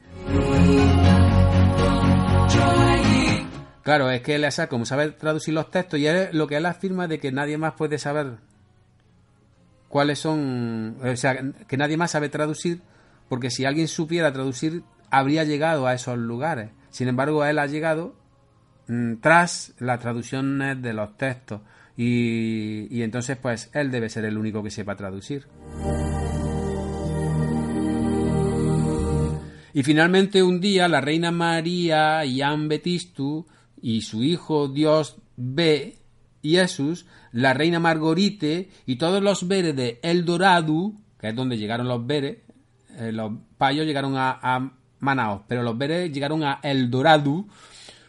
Claro, 3.82 4.10
es 4.10 4.22
que 4.22 4.34
Eleazar, 4.34 4.68
como 4.68 4.86
sabe 4.86 5.10
traducir 5.10 5.54
los 5.54 5.70
textos, 5.70 6.00
y 6.00 6.06
es 6.08 6.34
lo 6.34 6.48
que 6.48 6.56
él 6.56 6.66
afirma 6.66 7.06
de 7.06 7.20
que 7.20 7.30
nadie 7.30 7.58
más 7.58 7.74
puede 7.74 7.98
saber 7.98 8.38
cuáles 9.88 10.18
son, 10.18 10.96
o 11.00 11.16
sea, 11.16 11.38
que 11.68 11.76
nadie 11.76 11.96
más 11.96 12.10
sabe 12.10 12.28
traducir, 12.28 12.80
porque 13.28 13.50
si 13.50 13.64
alguien 13.64 13.86
supiera 13.86 14.32
traducir, 14.32 14.82
habría 15.18 15.44
llegado 15.44 15.86
a 15.86 15.94
esos 15.94 16.18
lugares. 16.18 16.70
Sin 16.90 17.08
embargo, 17.08 17.44
él 17.44 17.58
ha 17.58 17.66
llegado 17.66 18.14
mm, 18.88 19.14
tras 19.20 19.74
las 19.78 20.00
traducciones 20.00 20.80
de 20.82 20.92
los 20.92 21.16
textos 21.16 21.60
y, 21.96 22.88
y 22.90 23.02
entonces 23.02 23.36
pues 23.36 23.70
él 23.72 23.90
debe 23.90 24.08
ser 24.08 24.24
el 24.24 24.36
único 24.36 24.62
que 24.62 24.70
sepa 24.70 24.96
traducir. 24.96 25.46
Y 29.72 29.82
finalmente 29.82 30.42
un 30.42 30.60
día 30.60 30.88
la 30.88 31.00
reina 31.00 31.30
María 31.30 32.22
Jan 32.24 32.68
Betistu 32.68 33.46
y 33.80 34.02
su 34.02 34.22
hijo 34.22 34.68
Dios 34.68 35.16
B. 35.36 35.98
Jesús, 36.42 37.06
la 37.32 37.54
reina 37.54 37.80
Margorite 37.80 38.68
y 38.84 38.96
todos 38.96 39.22
los 39.22 39.48
veres 39.48 39.74
de 39.74 39.98
El 40.02 40.24
Dorado, 40.24 40.92
que 41.18 41.30
es 41.30 41.34
donde 41.34 41.56
llegaron 41.56 41.88
los 41.88 42.06
veres, 42.06 42.38
eh, 42.98 43.12
los 43.12 43.32
payos 43.56 43.86
llegaron 43.86 44.14
a 44.16 44.74
Manaos, 45.04 45.42
pero 45.46 45.62
los 45.62 45.76
veres 45.78 46.10
llegaron 46.12 46.42
a 46.42 46.58
El 46.62 46.90
Dorado, 46.90 47.44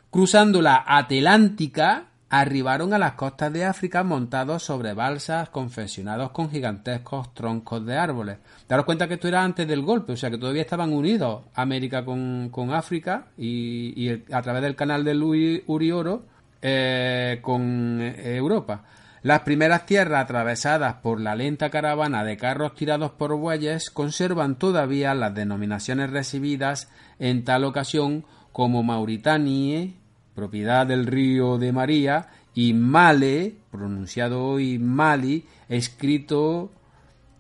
cruzando 0.10 0.62
la 0.62 0.84
Atlántica, 0.88 2.06
arribaron 2.30 2.94
a 2.94 2.98
las 2.98 3.14
costas 3.14 3.54
de 3.54 3.66
África 3.66 4.04
montados 4.04 4.64
sobre 4.64 4.94
balsas 4.94 5.50
confeccionados 5.50 6.32
con 6.32 6.50
gigantescos 6.50 7.34
troncos 7.34 7.86
de 7.86 7.98
árboles. 7.98 8.38
Daros 8.68 8.86
cuenta 8.86 9.08
que 9.08 9.14
esto 9.14 9.28
era 9.28 9.44
antes 9.44 9.68
del 9.68 9.84
golpe, 9.84 10.14
o 10.14 10.18
sea 10.18 10.32
que 10.32 10.38
todavía 10.38 10.64
estaban 10.64 10.92
unidos 10.92 11.44
América 11.54 12.04
con, 12.04 12.50
con 12.50 12.74
África 12.74 13.28
y, 13.38 14.10
a 14.32 14.42
través 14.42 14.64
del 14.64 14.76
canal 14.76 15.04
del 15.04 15.22
Uri- 15.22 15.64
Urioro 15.68 16.24
eh, 16.62 17.40
con 17.42 18.00
eh, 18.02 18.36
Europa. 18.38 18.84
Las 19.26 19.40
primeras 19.40 19.88
tierras 19.88 20.26
atravesadas 20.26 20.98
por 21.02 21.20
la 21.20 21.34
lenta 21.34 21.72
caravana 21.72 22.24
de 22.24 22.38
carros 22.38 22.76
tirados 22.76 23.10
por 23.10 23.36
bueyes 23.36 23.90
conservan 23.90 24.60
todavía 24.60 25.16
las 25.16 25.34
denominaciones 25.34 26.12
recibidas 26.12 26.92
en 27.18 27.44
tal 27.44 27.64
ocasión 27.64 28.24
como 28.52 28.84
Mauritanie, 28.84 29.96
propiedad 30.36 30.86
del 30.86 31.08
río 31.08 31.58
de 31.58 31.72
María, 31.72 32.28
y 32.54 32.76
Male, 32.76 33.56
pronunciado 33.72 34.46
hoy 34.46 34.78
Mali, 34.78 35.48
escrito 35.70 36.72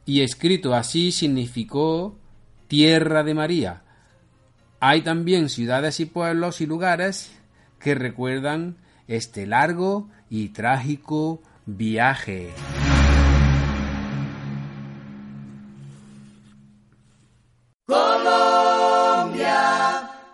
y 0.08 0.22
escrito 0.22 0.74
así 0.74 1.12
significó 1.12 2.18
tierra 2.68 3.24
de 3.24 3.36
María. 3.36 3.84
Hay 4.80 5.04
también 5.04 5.50
ciudades 5.50 6.00
y 6.00 6.06
pueblos 6.06 6.62
y 6.62 6.66
lugares 6.66 7.32
que 7.78 7.94
recuerdan 7.94 8.78
este 9.08 9.46
largo 9.46 10.10
y 10.32 10.50
trágico 10.50 11.44
viaje. 11.66 12.54
Colombia, 18.76 19.52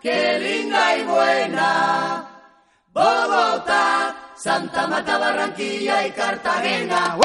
qué 0.01 0.39
linda 0.39 0.97
y 0.97 1.03
buena. 1.03 2.25
Bogotá, 2.93 4.15
Santa 4.35 4.87
Marta, 4.87 5.17
Barranquilla 5.17 6.07
y 6.07 6.11
Cartagena. 6.11 7.17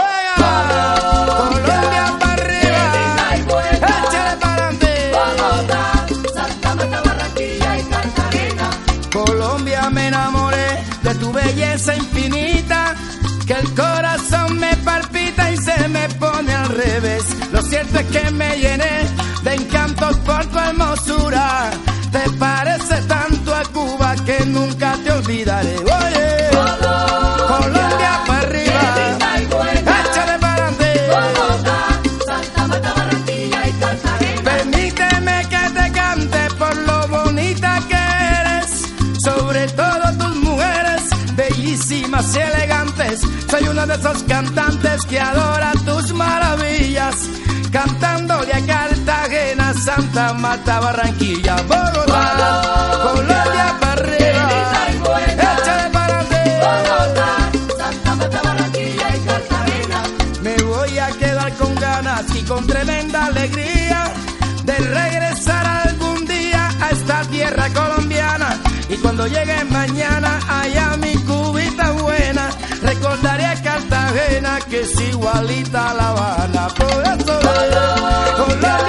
Colombia 1.26 2.16
para 2.20 2.32
arriba, 2.32 3.70
échale 3.72 4.36
para 4.40 4.52
adelante. 4.54 4.90
Bogotá, 5.12 5.82
Santa 6.34 6.74
Marta, 6.74 6.98
Barranquilla 7.04 7.70
y 7.78 7.82
Cartagena. 7.84 8.70
Colombia 9.12 9.90
me 9.90 10.06
enamoré 10.08 10.68
de 11.02 11.14
tu 11.14 11.32
belleza 11.32 11.94
infinita, 11.96 12.75
que 13.46 13.52
el 13.52 13.74
corazón 13.74 14.58
me 14.58 14.76
palpita 14.78 15.52
y 15.52 15.56
se 15.56 15.88
me 15.88 16.08
pone 16.10 16.52
al 16.52 16.68
revés. 16.68 17.24
Lo 17.52 17.62
cierto 17.62 18.00
es 18.00 18.06
que 18.06 18.30
me 18.32 18.56
llené 18.56 19.08
de 19.44 19.54
encantos 19.54 20.16
por 20.18 20.44
tu 20.46 20.58
hermosura. 20.58 21.70
Te 22.10 22.30
parece 22.38 23.02
tanto 23.02 23.54
a 23.54 23.62
Cuba 23.64 24.16
que 24.24 24.44
nunca 24.46 24.96
te 25.04 25.12
olvidaré. 25.12 25.76
Uno 43.86 43.96
de 43.96 44.00
esos 44.00 44.22
cantantes 44.24 45.06
que 45.06 45.20
adora 45.20 45.72
tus 45.84 46.12
maravillas, 46.12 47.14
cantándole 47.70 48.52
a 48.52 48.66
Cartagena, 48.66 49.72
Santa 49.74 50.32
Marta, 50.34 50.80
Barranquilla, 50.80 51.56
Bogotá, 51.62 53.00
Colombia 53.02 53.76
para 53.80 53.92
arriba, 53.92 54.50
échale 55.28 55.90
para. 55.92 56.22
Bogotá, 56.22 57.50
Santa 57.78 58.14
Marta, 58.16 58.42
Barranquilla 58.42 59.16
y 59.16 59.20
Cartagena. 59.20 60.02
Me 60.42 60.56
voy 60.64 60.98
a 60.98 61.08
quedar 61.12 61.52
con 61.54 61.74
ganas 61.76 62.24
y 62.34 62.42
con 62.42 62.66
tremenda 62.66 63.26
alegría 63.26 64.12
de 64.64 64.76
regresar 64.78 65.64
algún 65.86 66.26
día 66.26 66.70
a 66.80 66.90
esta 66.90 67.20
tierra 67.24 67.68
colombiana. 67.72 68.58
Y 68.88 68.96
cuando 68.96 69.26
llegue 69.28 69.64
Cartagena 74.36 74.58
que 74.68 74.80
es 74.80 75.00
igualita 75.00 75.90
a 75.90 75.94
La 75.94 76.08
Habana. 76.10 76.68
Por 76.68 77.02
eso 77.02 77.40
Colombia 77.40 78.60
para 78.60 78.85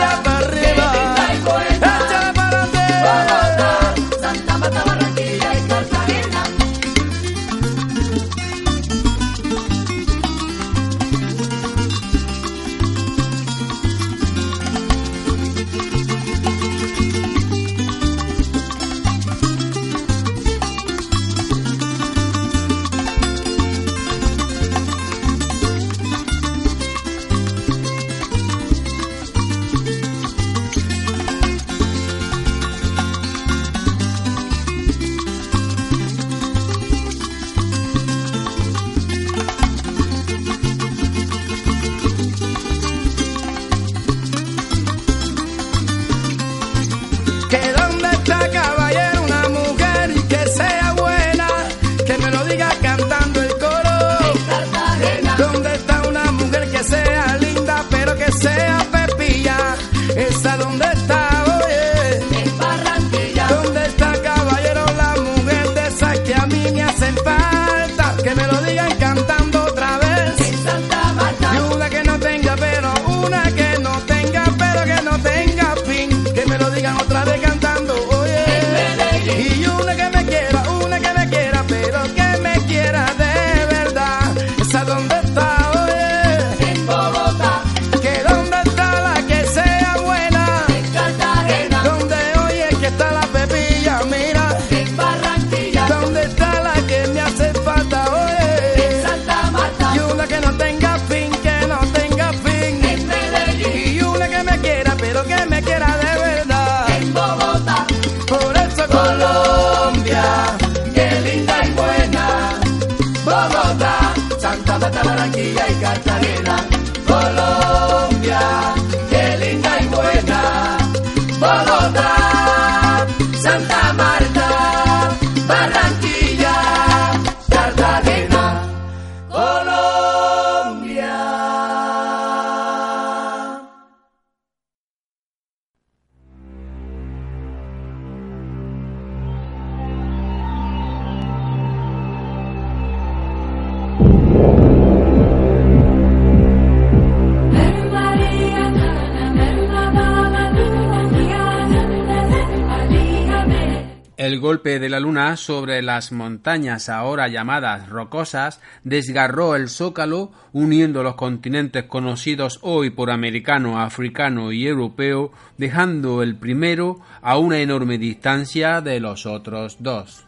de 154.68 154.90
la 154.90 155.00
luna 155.00 155.38
sobre 155.38 155.82
las 155.82 156.12
montañas 156.12 156.90
ahora 156.90 157.30
llamadas 157.30 157.88
rocosas 157.88 158.60
desgarró 158.84 159.56
el 159.56 159.70
zócalo 159.70 160.34
uniendo 160.52 161.04
los 161.04 161.16
continentes 161.16 161.86
conocidos 161.86 162.60
hoy 162.62 162.90
por 162.90 163.10
americano, 163.10 163.80
africano 163.80 164.52
y 164.52 164.68
europeo, 164.68 165.32
dejando 165.58 166.22
el 166.22 166.36
primero 166.36 167.00
a 167.22 167.38
una 167.38 167.60
enorme 167.60 167.98
distancia 167.98 168.82
de 168.82 169.00
los 169.00 169.26
otros 169.26 169.78
dos. 169.80 170.26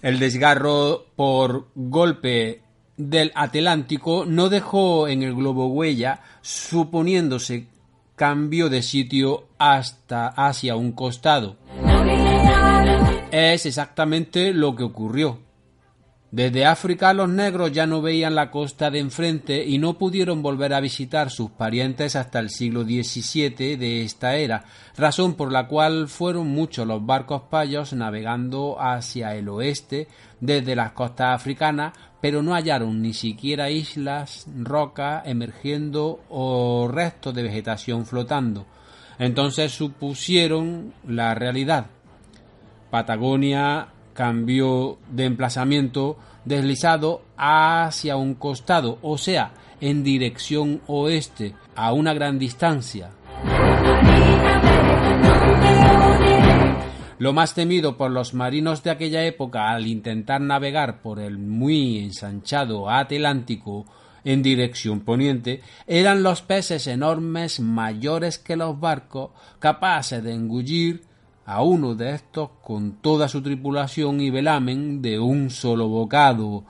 El 0.00 0.18
desgarro 0.20 1.06
por 1.16 1.70
golpe 1.74 2.63
del 2.96 3.32
Atlántico 3.34 4.24
no 4.26 4.48
dejó 4.48 5.08
en 5.08 5.22
el 5.22 5.34
globo 5.34 5.66
huella, 5.66 6.20
suponiéndose 6.42 7.66
cambio 8.16 8.68
de 8.68 8.82
sitio 8.82 9.48
hasta 9.58 10.28
hacia 10.28 10.76
un 10.76 10.92
costado. 10.92 11.56
Es 13.30 13.66
exactamente 13.66 14.52
lo 14.52 14.76
que 14.76 14.84
ocurrió. 14.84 15.40
Desde 16.34 16.66
África 16.66 17.14
los 17.14 17.28
negros 17.28 17.70
ya 17.70 17.86
no 17.86 18.02
veían 18.02 18.34
la 18.34 18.50
costa 18.50 18.90
de 18.90 18.98
enfrente 18.98 19.64
y 19.64 19.78
no 19.78 19.98
pudieron 19.98 20.42
volver 20.42 20.74
a 20.74 20.80
visitar 20.80 21.30
sus 21.30 21.50
parientes 21.50 22.16
hasta 22.16 22.40
el 22.40 22.50
siglo 22.50 22.82
XVII 22.82 23.76
de 23.76 24.02
esta 24.02 24.34
era, 24.34 24.64
razón 24.96 25.34
por 25.34 25.52
la 25.52 25.68
cual 25.68 26.08
fueron 26.08 26.48
muchos 26.48 26.88
los 26.88 27.06
barcos 27.06 27.42
payos 27.42 27.92
navegando 27.92 28.80
hacia 28.80 29.36
el 29.36 29.48
oeste 29.48 30.08
desde 30.40 30.74
las 30.74 30.90
costas 30.90 31.36
africanas, 31.36 31.92
pero 32.24 32.42
no 32.42 32.54
hallaron 32.54 33.02
ni 33.02 33.12
siquiera 33.12 33.68
islas, 33.68 34.46
rocas 34.56 35.24
emergiendo 35.26 36.20
o 36.30 36.88
restos 36.90 37.34
de 37.34 37.42
vegetación 37.42 38.06
flotando. 38.06 38.64
Entonces 39.18 39.72
supusieron 39.72 40.94
la 41.06 41.34
realidad. 41.34 41.88
Patagonia 42.90 43.88
cambió 44.14 44.96
de 45.10 45.26
emplazamiento 45.26 46.16
deslizado 46.46 47.20
hacia 47.36 48.16
un 48.16 48.32
costado, 48.36 48.98
o 49.02 49.18
sea, 49.18 49.52
en 49.82 50.02
dirección 50.02 50.80
oeste, 50.86 51.54
a 51.76 51.92
una 51.92 52.14
gran 52.14 52.38
distancia. 52.38 53.10
Lo 57.24 57.32
más 57.32 57.54
temido 57.54 57.96
por 57.96 58.10
los 58.10 58.34
marinos 58.34 58.82
de 58.82 58.90
aquella 58.90 59.24
época 59.24 59.70
al 59.70 59.86
intentar 59.86 60.42
navegar 60.42 61.00
por 61.00 61.18
el 61.20 61.38
muy 61.38 62.00
ensanchado 62.00 62.90
Atlántico 62.90 63.86
en 64.24 64.42
dirección 64.42 65.00
poniente 65.00 65.62
eran 65.86 66.22
los 66.22 66.42
peces 66.42 66.86
enormes 66.86 67.60
mayores 67.60 68.38
que 68.38 68.56
los 68.56 68.78
barcos, 68.78 69.30
capaces 69.58 70.22
de 70.22 70.34
engullir 70.34 71.04
a 71.46 71.62
uno 71.62 71.94
de 71.94 72.10
estos 72.10 72.50
con 72.62 73.00
toda 73.00 73.26
su 73.26 73.40
tripulación 73.40 74.20
y 74.20 74.28
velamen 74.28 75.00
de 75.00 75.18
un 75.18 75.48
solo 75.48 75.88
bocado. 75.88 76.64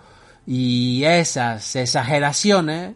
Y 0.47 1.03
esas 1.03 1.75
exageraciones, 1.75 2.95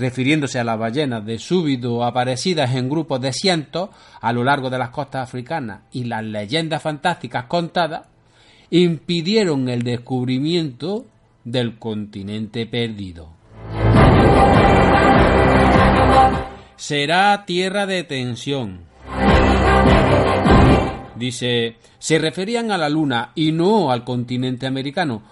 refiriéndose 0.00 0.58
a 0.58 0.64
las 0.64 0.78
ballenas 0.78 1.24
de 1.24 1.38
súbito 1.38 2.02
aparecidas 2.02 2.74
en 2.74 2.88
grupos 2.88 3.20
de 3.20 3.32
cientos 3.32 3.90
a 4.20 4.32
lo 4.32 4.42
largo 4.42 4.70
de 4.70 4.78
las 4.78 4.90
costas 4.90 5.22
africanas 5.22 5.82
y 5.92 6.04
las 6.04 6.24
leyendas 6.24 6.82
fantásticas 6.82 7.44
contadas, 7.44 8.08
impidieron 8.70 9.68
el 9.68 9.82
descubrimiento 9.82 11.04
del 11.44 11.78
continente 11.78 12.66
perdido. 12.66 13.28
Será 16.76 17.44
tierra 17.44 17.86
de 17.86 18.04
tensión, 18.04 18.90
Dice, 21.20 21.76
se 21.98 22.18
referían 22.18 22.70
a 22.70 22.78
la 22.78 22.88
Luna 22.88 23.32
y 23.34 23.52
no 23.52 23.92
al 23.92 24.04
continente 24.04 24.66
americano, 24.66 25.22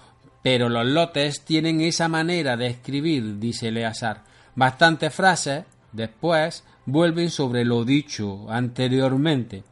pero 0.43 0.69
los 0.69 0.85
lotes 0.85 1.43
tienen 1.43 1.81
esa 1.81 2.07
manera 2.07 2.55
de 2.57 2.67
escribir, 2.67 3.39
dice 3.39 3.69
Eleazar. 3.69 4.28
Bastantes 4.59 5.13
frases 5.13 5.63
después 5.93 6.65
vuelven 6.85 7.29
sobre 7.29 7.63
lo 7.63 7.85
dicho 7.85 8.45
anteriormente. 8.49 9.63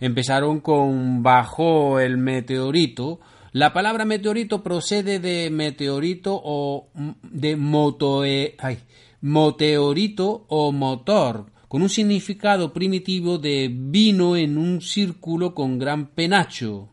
Empezaron 0.00 0.60
con 0.60 1.22
bajo 1.22 2.00
el 2.00 2.16
meteorito. 2.16 3.20
La 3.52 3.74
palabra 3.74 4.06
meteorito 4.06 4.62
procede 4.62 5.18
de 5.18 5.50
meteorito 5.50 6.40
o 6.42 6.88
de 7.22 7.54
motoe, 7.56 8.54
ay, 8.58 8.78
moteorito 9.20 10.46
o 10.48 10.72
motor, 10.72 11.44
con 11.68 11.82
un 11.82 11.90
significado 11.90 12.72
primitivo 12.72 13.36
de 13.36 13.70
vino 13.70 14.36
en 14.36 14.56
un 14.56 14.80
círculo 14.80 15.54
con 15.54 15.78
gran 15.78 16.06
penacho. 16.06 16.88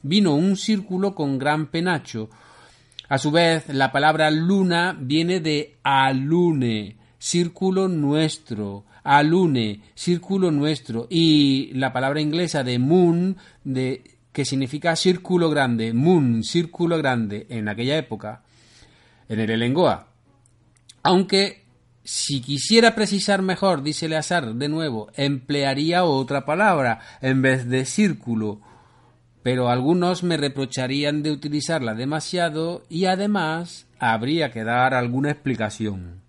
Vino 0.00 0.34
un 0.34 0.56
círculo 0.56 1.14
con 1.14 1.38
gran 1.38 1.66
penacho. 1.66 2.30
A 3.08 3.16
su 3.16 3.30
vez, 3.30 3.68
la 3.68 3.90
palabra 3.90 4.30
luna 4.30 4.96
viene 4.98 5.40
de 5.40 5.78
alune, 5.82 6.98
círculo 7.18 7.88
nuestro, 7.88 8.84
alune, 9.02 9.80
círculo 9.94 10.50
nuestro, 10.50 11.06
y 11.08 11.70
la 11.72 11.92
palabra 11.92 12.20
inglesa 12.20 12.62
de 12.62 12.78
moon, 12.78 13.38
de, 13.64 14.02
que 14.30 14.44
significa 14.44 14.94
círculo 14.94 15.48
grande, 15.48 15.94
moon, 15.94 16.44
círculo 16.44 16.98
grande, 16.98 17.46
en 17.48 17.68
aquella 17.68 17.96
época, 17.96 18.42
en 19.28 19.40
el 19.40 19.50
Elengoa. 19.50 20.08
Aunque 21.02 21.64
si 22.04 22.40
quisiera 22.40 22.94
precisar 22.94 23.40
mejor, 23.40 23.82
dice 23.82 24.06
Eleazar 24.06 24.54
de 24.54 24.68
nuevo, 24.68 25.10
emplearía 25.14 26.04
otra 26.04 26.44
palabra 26.44 27.00
en 27.22 27.40
vez 27.40 27.68
de 27.68 27.84
círculo, 27.84 28.60
pero 29.50 29.70
algunos 29.70 30.24
me 30.24 30.36
reprocharían 30.36 31.22
de 31.22 31.30
utilizarla 31.30 31.94
demasiado 31.94 32.82
y 32.90 33.06
además 33.06 33.86
habría 33.98 34.50
que 34.50 34.62
dar 34.62 34.92
alguna 34.92 35.30
explicación. 35.30 36.20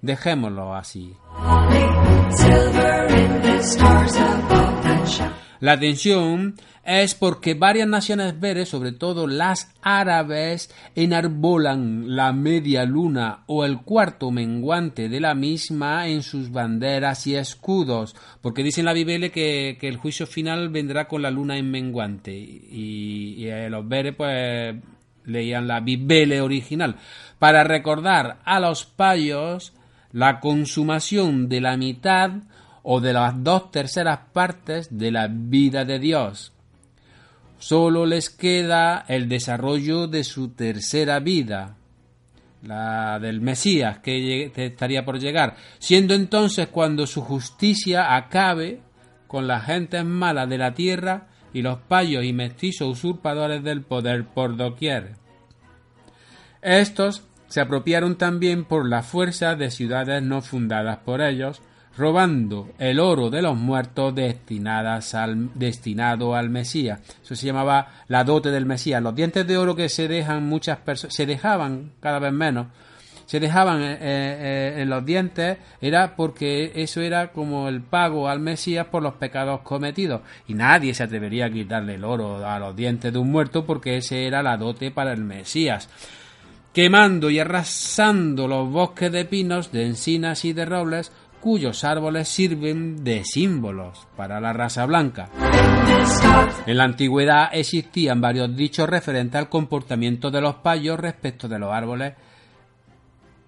Dejémoslo 0.00 0.74
así. 0.74 1.14
La 5.62 5.78
tensión 5.78 6.56
es 6.84 7.14
porque 7.14 7.54
varias 7.54 7.86
naciones 7.86 8.40
veres, 8.40 8.68
sobre 8.68 8.90
todo 8.90 9.28
las 9.28 9.72
árabes, 9.80 10.74
enarbolan 10.96 12.16
la 12.16 12.32
media 12.32 12.84
luna 12.84 13.44
o 13.46 13.64
el 13.64 13.82
cuarto 13.82 14.32
menguante 14.32 15.08
de 15.08 15.20
la 15.20 15.36
misma 15.36 16.08
en 16.08 16.24
sus 16.24 16.50
banderas 16.50 17.28
y 17.28 17.36
escudos, 17.36 18.16
porque 18.40 18.64
dicen 18.64 18.86
la 18.86 18.92
Biblia 18.92 19.28
que, 19.28 19.78
el 19.80 19.98
juicio 19.98 20.26
final 20.26 20.68
vendrá 20.70 21.06
con 21.06 21.22
la 21.22 21.30
luna 21.30 21.56
en 21.56 21.70
menguante. 21.70 22.32
Y, 22.32 23.36
y 23.38 23.46
eh, 23.46 23.70
los 23.70 23.88
veres 23.88 24.16
pues 24.16 24.74
leían 25.26 25.68
la 25.68 25.78
Biblia 25.78 26.42
original. 26.42 26.96
Para 27.38 27.62
recordar 27.62 28.40
a 28.44 28.58
los 28.58 28.84
payos 28.84 29.72
la 30.10 30.40
consumación 30.40 31.48
de 31.48 31.60
la 31.60 31.76
mitad 31.76 32.32
o 32.82 33.00
de 33.00 33.12
las 33.12 33.42
dos 33.42 33.70
terceras 33.70 34.20
partes 34.32 34.96
de 34.96 35.10
la 35.10 35.28
vida 35.30 35.84
de 35.84 35.98
Dios. 35.98 36.52
Solo 37.58 38.06
les 38.06 38.28
queda 38.28 39.04
el 39.06 39.28
desarrollo 39.28 40.08
de 40.08 40.24
su 40.24 40.48
tercera 40.50 41.20
vida, 41.20 41.76
la 42.62 43.18
del 43.20 43.40
Mesías, 43.40 43.98
que 43.98 44.50
estaría 44.54 45.04
por 45.04 45.18
llegar, 45.18 45.56
siendo 45.78 46.14
entonces 46.14 46.68
cuando 46.68 47.06
su 47.06 47.22
justicia 47.22 48.16
acabe 48.16 48.80
con 49.28 49.46
las 49.46 49.64
gentes 49.64 50.04
malas 50.04 50.48
de 50.48 50.58
la 50.58 50.74
tierra 50.74 51.28
y 51.52 51.62
los 51.62 51.78
payos 51.78 52.24
y 52.24 52.32
mestizos 52.32 52.88
usurpadores 52.88 53.62
del 53.62 53.82
poder 53.82 54.26
por 54.26 54.56
doquier. 54.56 55.14
Estos 56.62 57.24
se 57.48 57.60
apropiaron 57.60 58.16
también 58.16 58.64
por 58.64 58.88
la 58.88 59.02
fuerza 59.02 59.54
de 59.56 59.70
ciudades 59.70 60.22
no 60.22 60.42
fundadas 60.42 60.98
por 60.98 61.20
ellos, 61.20 61.60
robando 61.96 62.70
el 62.78 63.00
oro 63.00 63.30
de 63.30 63.42
los 63.42 63.56
muertos 63.56 64.14
destinadas 64.14 65.14
al, 65.14 65.50
destinado 65.54 66.34
al 66.34 66.50
Mesías. 66.50 67.00
Eso 67.22 67.34
se 67.36 67.46
llamaba 67.46 67.88
la 68.08 68.24
dote 68.24 68.50
del 68.50 68.66
Mesías. 68.66 69.02
Los 69.02 69.14
dientes 69.14 69.46
de 69.46 69.56
oro 69.56 69.76
que 69.76 69.88
se 69.88 70.08
dejan 70.08 70.46
muchas 70.46 70.78
personas, 70.78 71.14
se 71.14 71.26
dejaban 71.26 71.92
cada 72.00 72.18
vez 72.18 72.32
menos, 72.32 72.68
se 73.26 73.40
dejaban 73.40 73.82
eh, 73.82 73.98
eh, 74.00 74.74
en 74.78 74.90
los 74.90 75.04
dientes, 75.04 75.58
era 75.80 76.16
porque 76.16 76.72
eso 76.74 77.00
era 77.00 77.32
como 77.32 77.68
el 77.68 77.82
pago 77.82 78.28
al 78.28 78.40
Mesías 78.40 78.86
por 78.86 79.02
los 79.02 79.14
pecados 79.14 79.60
cometidos. 79.60 80.22
Y 80.48 80.54
nadie 80.54 80.94
se 80.94 81.02
atrevería 81.02 81.46
a 81.46 81.50
quitarle 81.50 81.94
el 81.94 82.04
oro 82.04 82.46
a 82.46 82.58
los 82.58 82.74
dientes 82.74 83.12
de 83.12 83.18
un 83.18 83.30
muerto 83.30 83.64
porque 83.66 83.98
ese 83.98 84.26
era 84.26 84.42
la 84.42 84.56
dote 84.56 84.90
para 84.90 85.12
el 85.12 85.24
Mesías 85.24 85.88
quemando 86.72 87.28
y 87.28 87.38
arrasando 87.38 88.48
los 88.48 88.70
bosques 88.70 89.12
de 89.12 89.24
pinos, 89.26 89.72
de 89.72 89.84
encinas 89.86 90.44
y 90.44 90.52
de 90.52 90.64
robles, 90.64 91.12
cuyos 91.42 91.82
árboles 91.82 92.28
sirven 92.28 93.02
de 93.02 93.24
símbolos 93.24 94.06
para 94.16 94.40
la 94.40 94.52
raza 94.52 94.86
blanca. 94.86 95.28
En 96.66 96.76
la 96.76 96.84
antigüedad 96.84 97.50
existían 97.52 98.20
varios 98.20 98.54
dichos 98.54 98.88
referentes 98.88 99.38
al 99.40 99.48
comportamiento 99.48 100.30
de 100.30 100.40
los 100.40 100.54
payos 100.54 101.00
respecto 101.00 101.48
de 101.48 101.58
los 101.58 101.72
árboles 101.72 102.14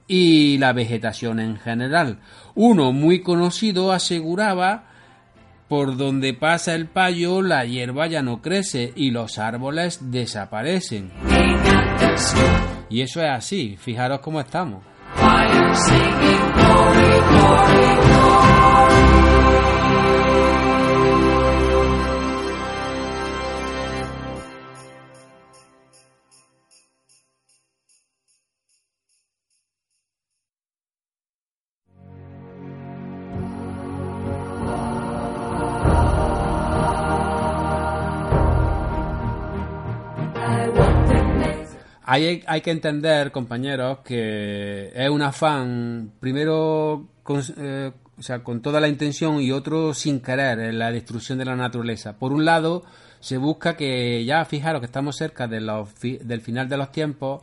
y 0.09 0.59
la 0.59 0.72
vegetación 0.72 1.38
en 1.38 1.57
general. 1.57 2.18
Uno 2.57 2.90
muy 2.92 3.20
conocido 3.20 3.92
aseguraba 3.92 4.88
por 5.68 5.97
donde 5.97 6.34
pasa 6.34 6.74
el 6.74 6.88
payo 6.88 7.42
la 7.42 7.64
hierba 7.64 8.09
ya 8.09 8.22
no 8.22 8.42
crece 8.42 8.92
y 8.97 9.12
los 9.12 9.38
árboles 9.38 10.11
desaparecen. 10.11 11.12
Y 12.90 13.03
eso 13.03 13.22
es 13.22 13.30
así, 13.30 13.76
fijaros 13.78 14.18
cómo 14.18 14.40
estamos. 14.40 14.82
Hay, 42.07 42.45
hay, 42.47 42.61
que 42.61 42.70
entender, 42.70 43.33
compañeros, 43.33 43.99
que 44.05 44.93
es 44.95 45.11
un 45.11 45.20
afán, 45.22 46.12
primero, 46.20 47.09
con, 47.25 47.43
eh, 47.57 47.91
o 48.16 48.22
sea, 48.22 48.45
con 48.45 48.62
toda 48.62 48.79
la 48.81 48.87
intención 48.87 49.41
y 49.41 49.51
otro 49.51 49.93
sin 49.95 50.20
querer, 50.20 50.61
en 50.61 50.79
la 50.79 50.93
destrucción 50.93 51.39
de 51.39 51.45
la 51.47 51.57
naturaleza. 51.57 52.16
Por 52.16 52.33
un 52.33 52.45
lado, 52.45 52.85
se 53.18 53.39
busca 53.39 53.77
que 53.77 54.25
ya, 54.25 54.45
fijaros 54.45 54.81
que 54.81 54.87
estamos 54.87 55.16
cerca 55.16 55.49
de 55.49 55.61
los 55.61 55.89
del 56.01 56.41
final 56.41 56.68
de 56.68 56.77
los 56.77 56.93
tiempos 56.93 57.43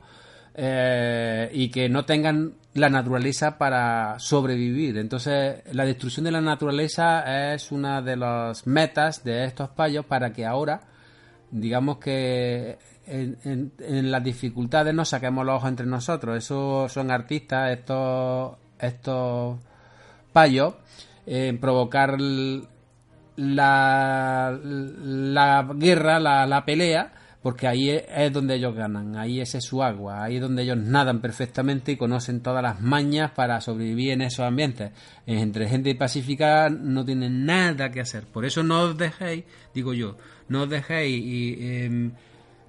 eh, 0.54 1.50
y 1.54 1.70
que 1.70 1.90
no 1.90 2.06
tengan 2.06 2.54
la 2.74 2.90
naturaleza 2.90 3.58
para 3.58 4.20
sobrevivir. 4.20 4.98
Entonces, 4.98 5.62
la 5.74 5.84
destrucción 5.86 6.24
de 6.26 6.32
la 6.32 6.42
naturaleza 6.42 7.54
es 7.54 7.72
una 7.72 8.02
de 8.02 8.16
las 8.16 8.68
metas 8.68 9.24
de 9.24 9.46
estos 9.46 9.70
payos 9.70 10.06
para 10.06 10.32
que 10.32 10.46
ahora, 10.46 10.82
digamos 11.50 11.98
que 11.98 12.78
en- 13.08 13.72
en 13.80 14.12
las 14.12 14.24
dificultades 14.24 14.94
no 14.94 15.04
saquemos 15.04 15.46
los 15.46 15.56
ojos 15.56 15.70
entre 15.70 15.86
nosotros. 15.86 16.38
Esos 16.38 16.92
son 16.94 17.12
artistas, 17.12 17.72
estos, 17.72 18.56
estos 18.80 19.58
payos, 20.32 20.76
en 21.26 21.60
provocar 21.60 22.18
la, 23.36 24.60
la 24.64 25.70
guerra, 25.76 26.20
la, 26.20 26.46
la 26.46 26.66
pelea, 26.66 27.14
porque 27.42 27.68
ahí 27.68 27.90
es, 27.90 28.32
donde 28.32 28.56
ellos 28.56 28.76
ganan, 28.76 29.18
ahí 29.18 29.42
es 29.42 29.52
su 29.60 29.82
agua, 29.82 30.24
ahí 30.24 30.36
es 30.36 30.42
donde 30.42 30.62
ellos 30.62 30.78
nadan 30.78 31.22
perfectamente 31.22 31.92
y 31.92 31.98
conocen 31.98 32.42
todas 32.42 32.62
las 32.62 32.82
mañas 32.82 33.32
para 33.32 33.60
sobrevivir 33.62 34.12
en 34.12 34.22
esos 34.22 34.46
ambientes. 34.46 34.92
Entre 35.26 35.68
gente 35.68 35.96
pacífica 35.96 36.70
no 36.70 37.04
tienen 37.04 37.46
nada 37.46 37.90
que 37.90 38.02
hacer, 38.02 38.26
por 38.26 38.46
eso 38.46 38.62
no 38.62 38.82
os 38.82 38.98
dejéis, 38.98 39.46
digo 39.74 39.94
yo, 39.94 40.18
no 40.50 40.64
os 40.64 40.70
dejéis 40.70 41.24
y, 41.26 41.84
em, 41.84 42.12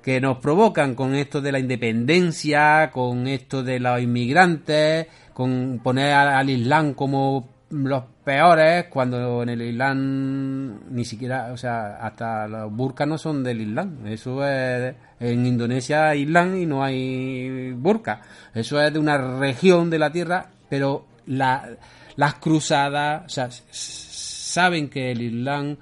que 0.03 0.21
nos 0.21 0.39
provocan 0.39 0.95
con 0.95 1.15
esto 1.15 1.43
de 1.43 1.53
la 1.53 1.59
independencia, 1.59 2.91
con 2.91 3.27
esto 3.27 3.63
de 3.63 3.79
los 3.79 4.01
inmigrantes, 4.01 5.07
con 5.35 5.81
poner 5.83 6.13
al 6.13 6.49
Islam 6.49 6.95
como 6.95 7.51
los 7.73 8.05
peores, 8.25 8.85
cuando 8.91 9.43
en 9.43 9.49
el 9.49 9.62
Islam 9.62 10.81
ni 10.95 11.05
siquiera, 11.05 11.51
o 11.53 11.57
sea, 11.57 11.97
hasta 11.97 12.47
los 12.47 12.70
burkas 12.73 13.09
no 13.09 13.18
son 13.18 13.43
del 13.43 13.62
Islam. 13.62 14.07
Eso 14.07 14.47
es, 14.47 14.95
en 15.18 15.47
Indonesia 15.47 16.14
Islam 16.14 16.57
y 16.57 16.66
no 16.66 16.85
hay 16.85 17.73
burka. 17.73 18.20
Eso 18.55 18.81
es 18.81 18.93
de 18.93 18.99
una 18.99 19.18
región 19.39 19.89
de 19.91 19.99
la 19.99 20.12
tierra, 20.12 20.51
pero 20.68 21.07
la- 21.27 21.70
las 22.16 22.35
cruzadas, 22.35 23.25
o 23.25 23.29
sea, 23.29 23.49
saben 23.51 24.89
que 24.91 25.11
el 25.12 25.23
Islam 25.23 25.77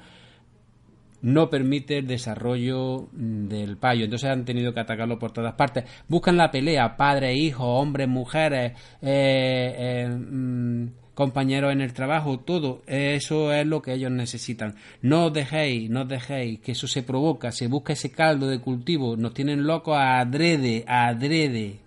no 1.22 1.50
permite 1.50 1.98
el 1.98 2.06
desarrollo 2.06 3.08
del 3.12 3.76
payo. 3.76 4.04
Entonces 4.04 4.30
han 4.30 4.44
tenido 4.44 4.72
que 4.72 4.80
atacarlo 4.80 5.18
por 5.18 5.32
todas 5.32 5.52
partes. 5.54 5.84
Buscan 6.08 6.36
la 6.36 6.50
pelea, 6.50 6.96
padres, 6.96 7.36
hijos, 7.36 7.66
hombres, 7.68 8.08
mujeres, 8.08 8.72
eh, 9.02 9.74
eh, 9.76 10.08
mm, 10.08 10.86
compañeros 11.20 11.70
en 11.70 11.82
el 11.82 11.92
trabajo, 11.92 12.38
todo. 12.38 12.80
Eso 12.86 13.52
es 13.52 13.66
lo 13.66 13.82
que 13.82 13.92
ellos 13.92 14.10
necesitan. 14.10 14.76
No 15.02 15.26
os 15.26 15.32
dejéis, 15.34 15.90
no 15.90 16.00
os 16.02 16.08
dejéis, 16.08 16.60
que 16.60 16.72
eso 16.72 16.88
se 16.88 17.02
provoca, 17.02 17.52
se 17.52 17.66
busca 17.66 17.92
ese 17.92 18.10
caldo 18.10 18.48
de 18.48 18.58
cultivo. 18.58 19.18
Nos 19.18 19.34
tienen 19.34 19.66
locos 19.66 19.98
a 19.98 20.20
adrede, 20.20 20.82
a 20.88 21.08
adrede. 21.08 21.80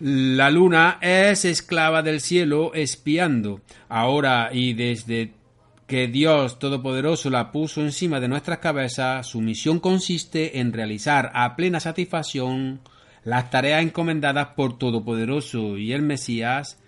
La 0.00 0.50
luna 0.50 0.98
es 1.00 1.44
esclava 1.44 2.02
del 2.02 2.20
cielo 2.20 2.74
espiando. 2.74 3.60
Ahora 3.88 4.50
y 4.52 4.72
desde 4.72 5.30
que 5.92 6.08
Dios 6.08 6.58
Todopoderoso 6.58 7.28
la 7.28 7.52
puso 7.52 7.82
encima 7.82 8.18
de 8.18 8.26
nuestras 8.26 8.60
cabezas, 8.60 9.26
su 9.26 9.42
misión 9.42 9.78
consiste 9.78 10.58
en 10.58 10.72
realizar 10.72 11.30
a 11.34 11.54
plena 11.54 11.80
satisfacción 11.80 12.80
las 13.24 13.50
tareas 13.50 13.82
encomendadas 13.82 14.54
por 14.56 14.78
Todopoderoso 14.78 15.76
y 15.76 15.92
el 15.92 16.00
Mesías, 16.00 16.78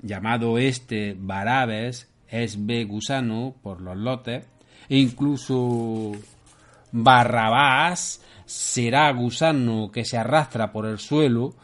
llamado 0.00 0.56
este 0.56 1.14
Barabes, 1.18 2.10
es 2.28 2.64
B 2.64 2.84
gusano 2.84 3.54
por 3.62 3.82
los 3.82 3.98
lotes, 3.98 4.46
e 4.88 4.96
incluso 4.96 6.12
Barrabás 6.92 8.22
será 8.46 9.12
gusano 9.12 9.90
que 9.92 10.06
se 10.06 10.16
arrastra 10.16 10.72
por 10.72 10.86
el 10.86 10.98
suelo, 10.98 11.54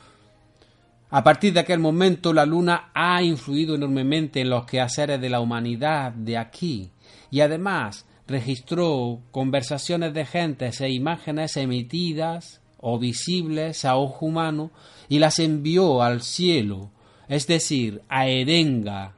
a 1.14 1.22
partir 1.22 1.52
de 1.52 1.60
aquel 1.60 1.78
momento 1.78 2.32
la 2.32 2.46
luna 2.46 2.90
ha 2.94 3.22
influido 3.22 3.74
enormemente 3.74 4.40
en 4.40 4.48
los 4.48 4.64
quehaceres 4.64 5.20
de 5.20 5.28
la 5.28 5.40
humanidad 5.40 6.12
de 6.12 6.38
aquí 6.38 6.90
y 7.30 7.40
además 7.40 8.06
registró 8.26 9.20
conversaciones 9.30 10.14
de 10.14 10.24
gentes 10.24 10.80
e 10.80 10.88
imágenes 10.88 11.58
emitidas 11.58 12.62
o 12.78 12.98
visibles 12.98 13.84
a 13.84 13.96
ojo 13.96 14.24
humano 14.24 14.70
y 15.10 15.18
las 15.18 15.38
envió 15.38 16.02
al 16.02 16.22
cielo, 16.22 16.90
es 17.28 17.46
decir, 17.46 18.00
a 18.08 18.26
Erenga, 18.26 19.12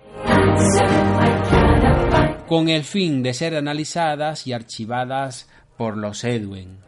con 2.49 2.69
el 2.71 2.83
fin 2.83 3.23
de 3.23 3.35
ser 3.35 3.55
analizadas 3.55 4.49
y 4.49 4.53
archivadas 4.53 5.49
por 5.77 5.97
los 5.97 6.25
Edwin. 6.25 6.79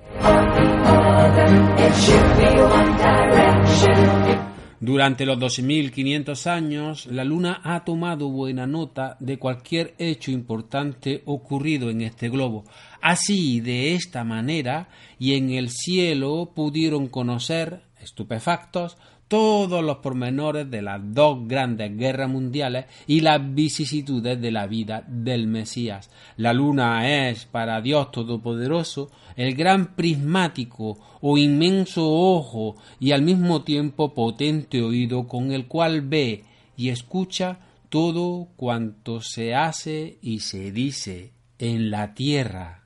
Durante 4.81 5.25
los 5.25 5.39
12.500 5.39 6.47
años, 6.49 7.07
la 7.07 7.25
Luna 7.25 7.63
ha 7.65 7.83
tomado 7.85 8.29
buena 8.29 8.67
nota 8.67 9.17
de 9.21 9.39
cualquier 9.39 9.95
hecho 9.97 10.31
importante 10.31 11.23
ocurrido 11.25 11.89
en 11.89 12.03
este 12.03 12.29
globo. 12.29 12.65
Así, 13.01 13.61
de 13.61 13.95
esta 13.95 14.23
manera, 14.23 14.89
y 15.19 15.35
en 15.35 15.51
el 15.51 15.71
cielo 15.71 16.53
pudieron 16.55 17.09
conocer, 17.09 17.85
estupefactos, 18.03 18.99
todos 19.29 19.83
los 19.83 19.99
pormenores 19.99 20.71
de 20.71 20.83
las 20.83 21.01
dos 21.15 21.49
grandes 21.49 21.97
guerras 21.97 22.31
mundiales 22.31 22.87
y 23.07 23.21
las 23.21 23.55
vicisitudes 23.55 24.41
de 24.41 24.51
la 24.51 24.67
vida 24.67 25.05
del 25.07 25.47
Mesías. 25.47 26.11
La 26.37 26.53
luna 26.53 27.29
es, 27.29 27.45
para 27.47 27.81
Dios 27.81 28.11
Todopoderoso, 28.13 29.11
el 29.37 29.55
gran 29.55 29.95
prismático 29.97 30.99
o 31.21 31.39
inmenso 31.39 32.09
ojo 32.09 32.77
y 33.01 33.13
al 33.13 33.23
mismo 33.23 33.63
tiempo 33.63 34.15
potente 34.15 34.83
oído 34.83 35.27
con 35.27 35.53
el 35.53 35.67
cual 35.67 36.03
ve 36.03 36.45
y 36.77 36.91
escucha 36.91 37.59
todo 37.89 38.49
cuanto 38.57 39.21
se 39.21 39.55
hace 39.55 40.19
y 40.23 40.41
se 40.41 40.73
dice 40.73 41.33
en 41.59 41.91
la 41.91 42.15
tierra. 42.15 42.86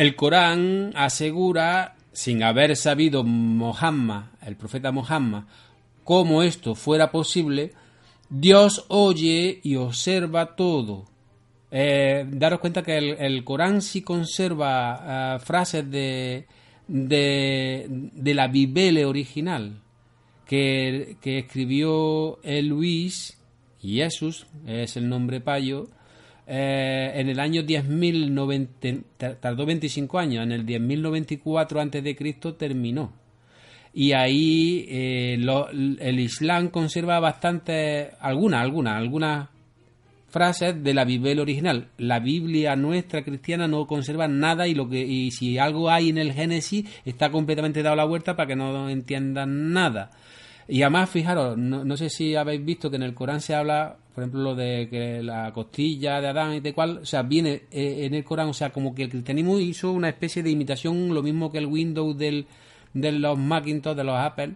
El 0.00 0.16
Corán 0.16 0.92
asegura, 0.96 1.94
sin 2.10 2.42
haber 2.42 2.74
sabido 2.74 3.22
Mohammed, 3.22 4.30
el 4.40 4.56
profeta 4.56 4.92
Mohammed, 4.92 5.42
cómo 6.04 6.42
esto 6.42 6.74
fuera 6.74 7.10
posible, 7.10 7.74
Dios 8.30 8.86
oye 8.88 9.60
y 9.62 9.76
observa 9.76 10.56
todo. 10.56 11.04
Eh, 11.70 12.24
daros 12.30 12.60
cuenta 12.60 12.82
que 12.82 12.96
el, 12.96 13.44
Corán 13.44 13.82
sí 13.82 14.00
conserva 14.00 15.34
eh, 15.36 15.38
frases 15.40 15.90
de, 15.90 16.46
de, 16.88 18.34
la 18.34 18.48
Biblia 18.48 19.06
original 19.06 19.82
que, 20.46 21.18
que 21.20 21.40
escribió 21.40 22.42
el 22.42 22.68
Luis 22.68 23.38
Jesús, 23.82 24.46
es 24.66 24.96
el 24.96 25.10
nombre 25.10 25.42
payo, 25.42 25.88
eh, 26.52 27.12
en 27.14 27.28
el 27.28 27.38
año 27.38 27.62
10.090, 27.62 29.02
tar- 29.16 29.36
tardó 29.36 29.64
25 29.66 30.18
años, 30.18 30.42
en 30.44 30.50
el 30.52 30.66
10.094 30.66 31.80
antes 31.80 32.02
de 32.02 32.16
Cristo 32.16 32.54
terminó. 32.54 33.12
Y 33.94 34.12
ahí 34.12 34.84
eh, 34.88 35.36
lo- 35.38 35.68
el 35.70 36.20
Islam 36.20 36.68
conserva 36.68 37.20
bastante, 37.20 38.10
algunas, 38.20 38.62
algunas, 38.62 38.96
algunas 38.96 39.48
frases 40.28 40.82
de 40.82 40.94
la 40.94 41.04
Biblia 41.04 41.40
original. 41.42 41.88
La 41.98 42.20
Biblia 42.20 42.76
nuestra 42.76 43.22
cristiana 43.24 43.66
no 43.66 43.86
conserva 43.86 44.28
nada 44.28 44.68
y 44.68 44.74
lo 44.74 44.88
que 44.88 45.00
y 45.04 45.30
si 45.32 45.58
algo 45.58 45.90
hay 45.90 46.08
en 46.10 46.18
el 46.18 46.32
Génesis 46.32 46.84
está 47.04 47.30
completamente 47.30 47.82
dado 47.82 47.96
la 47.96 48.04
vuelta 48.04 48.36
para 48.36 48.46
que 48.46 48.56
no 48.56 48.88
entiendan 48.88 49.72
nada. 49.72 50.10
Y 50.70 50.82
además, 50.82 51.10
fijaros, 51.10 51.58
no, 51.58 51.84
no 51.84 51.96
sé 51.96 52.08
si 52.08 52.36
habéis 52.36 52.64
visto 52.64 52.88
que 52.90 52.96
en 52.96 53.02
el 53.02 53.12
Corán 53.12 53.40
se 53.40 53.56
habla, 53.56 53.96
por 54.14 54.22
ejemplo, 54.22 54.40
lo 54.40 54.54
de 54.54 54.88
que 54.88 55.20
la 55.20 55.52
costilla 55.52 56.20
de 56.20 56.28
Adán 56.28 56.54
y 56.54 56.60
de 56.60 56.72
cual, 56.72 56.98
o 56.98 57.04
sea, 57.04 57.22
viene 57.22 57.64
eh, 57.72 58.04
en 58.06 58.14
el 58.14 58.22
Corán, 58.22 58.48
o 58.48 58.54
sea, 58.54 58.70
como 58.70 58.94
que 58.94 59.02
el 59.02 59.10
cristianismo 59.10 59.58
hizo 59.58 59.90
una 59.90 60.08
especie 60.08 60.44
de 60.44 60.50
imitación, 60.50 61.12
lo 61.12 61.24
mismo 61.24 61.50
que 61.50 61.58
el 61.58 61.66
Windows 61.66 62.16
del, 62.16 62.46
de 62.94 63.10
los 63.10 63.36
Macintosh, 63.36 63.96
de 63.96 64.04
los 64.04 64.16
Apple, 64.16 64.52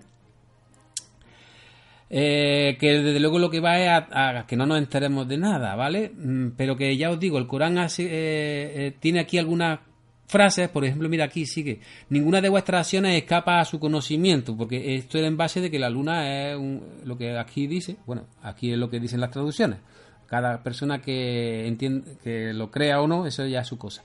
eh, 2.11 2.77
que 2.79 2.93
desde 3.01 3.19
luego 3.19 3.41
lo 3.41 3.51
que 3.51 3.59
va 3.59 3.81
es 3.81 3.91
a, 3.91 4.45
que 4.47 4.57
no 4.57 4.67
nos 4.67 4.79
enteremos 4.79 5.27
de 5.27 5.37
nada, 5.37 5.75
¿vale? 5.75 6.13
Mm, 6.15 6.51
Pero 6.57 6.77
que 6.77 6.97
ya 6.97 7.11
os 7.11 7.19
digo, 7.19 7.39
el 7.39 7.49
Corán 7.49 7.77
eh, 7.99 8.95
tiene 9.01 9.19
aquí 9.19 9.39
algunas 9.39 9.81
frases, 10.27 10.69
por 10.69 10.85
ejemplo, 10.85 11.09
mira 11.09 11.25
aquí 11.27 11.47
sigue, 11.47 11.81
ninguna 12.09 12.41
de 12.41 12.49
vuestras 12.49 12.87
acciones 12.87 13.17
escapa 13.17 13.61
a 13.61 13.65
su 13.65 13.79
conocimiento, 13.79 14.57
porque 14.57 14.97
esto 14.97 15.19
era 15.19 15.27
en 15.27 15.37
base 15.37 15.61
de 15.61 15.71
que 15.71 15.79
la 15.79 15.91
luna 15.91 16.51
es 16.51 16.57
un- 16.57 16.83
lo 17.05 17.17
que 17.19 17.37
aquí 17.39 17.67
dice, 17.67 17.97
bueno, 18.07 18.25
aquí 18.43 18.73
es 18.73 18.79
lo 18.79 18.89
que 18.91 19.01
dicen 19.01 19.21
las 19.21 19.31
traducciones. 19.31 19.79
Cada 20.27 20.63
persona 20.63 21.01
que 21.03 21.67
entiende, 21.67 22.17
que 22.25 22.53
lo 22.55 22.71
crea 22.71 23.01
o 23.03 23.07
no, 23.07 23.27
eso 23.27 23.47
ya 23.47 23.61
es 23.61 23.69
su 23.69 23.77
cosa. 23.79 24.03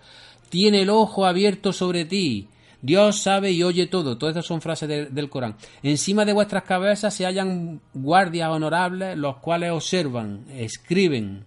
Tiene 0.50 0.82
el 0.82 0.90
ojo 0.90 1.26
abierto 1.26 1.72
sobre 1.74 2.06
ti. 2.06 2.50
Dios 2.82 3.20
sabe 3.22 3.52
y 3.52 3.64
oye 3.64 3.88
todo. 3.88 4.18
Todas 4.18 4.34
estas 4.34 4.46
son 4.46 4.62
frases 4.62 4.88
de- 4.88 5.06
del 5.08 5.30
Corán. 5.30 5.56
Encima 5.84 6.26
de 6.26 6.34
vuestras 6.34 6.64
cabezas 6.64 7.14
se 7.14 7.26
hallan 7.26 7.82
guardias 7.94 8.50
honorables, 8.50 9.18
los 9.18 9.38
cuales 9.38 9.72
observan, 9.72 10.46
escriben, 10.54 11.46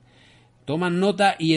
toman 0.65 1.01
nota 1.01 1.37
y, 1.39 1.55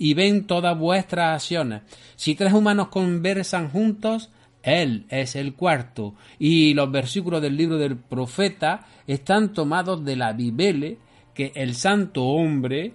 y 0.00 0.14
ven 0.14 0.46
todas 0.46 0.76
vuestras 0.78 1.34
acciones. 1.34 1.82
Si 2.16 2.34
tres 2.34 2.54
humanos 2.54 2.88
conversan 2.88 3.68
juntos, 3.68 4.30
Él 4.62 5.04
es 5.10 5.36
el 5.36 5.52
cuarto. 5.52 6.14
Y 6.38 6.72
los 6.72 6.90
versículos 6.90 7.42
del 7.42 7.54
libro 7.54 7.76
del 7.76 7.98
profeta 7.98 8.86
están 9.06 9.52
tomados 9.52 10.02
de 10.02 10.16
la 10.16 10.32
Bibele 10.32 10.96
que 11.34 11.52
el 11.54 11.74
santo 11.74 12.24
hombre 12.24 12.94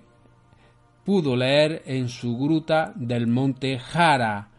pudo 1.06 1.36
leer 1.36 1.84
en 1.86 2.10
su 2.10 2.40
gruta 2.40 2.92
del 2.96 3.28
monte 3.28 3.78
Jara. 3.78 4.50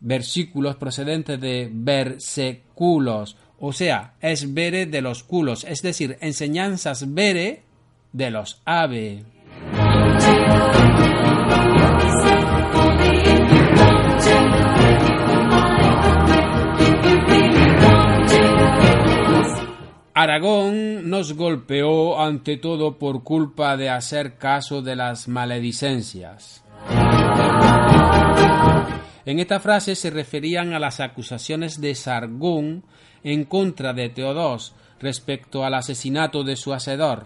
Versículos 0.00 0.76
procedentes 0.76 1.40
de 1.40 1.70
versículos, 1.72 3.38
o 3.58 3.72
sea, 3.72 4.16
es 4.20 4.52
vere 4.52 4.84
de 4.84 5.00
los 5.00 5.24
culos, 5.24 5.64
es 5.64 5.80
decir, 5.80 6.18
enseñanzas 6.20 7.14
vere 7.14 7.62
de 8.12 8.30
los 8.30 8.60
ave. 8.66 9.24
Aragón 20.16 21.10
nos 21.10 21.32
golpeó 21.32 22.20
ante 22.20 22.56
todo 22.56 22.98
por 22.98 23.24
culpa 23.24 23.76
de 23.76 23.90
hacer 23.90 24.36
caso 24.38 24.80
de 24.80 24.94
las 24.94 25.26
maledicencias. 25.26 26.62
En 29.26 29.40
esta 29.40 29.58
frase 29.58 29.96
se 29.96 30.10
referían 30.10 30.72
a 30.72 30.78
las 30.78 31.00
acusaciones 31.00 31.80
de 31.80 31.96
Sargón 31.96 32.84
en 33.24 33.44
contra 33.44 33.92
de 33.92 34.08
Teodos 34.08 34.76
respecto 35.00 35.64
al 35.64 35.74
asesinato 35.74 36.44
de 36.44 36.54
su 36.54 36.72
hacedor. 36.72 37.24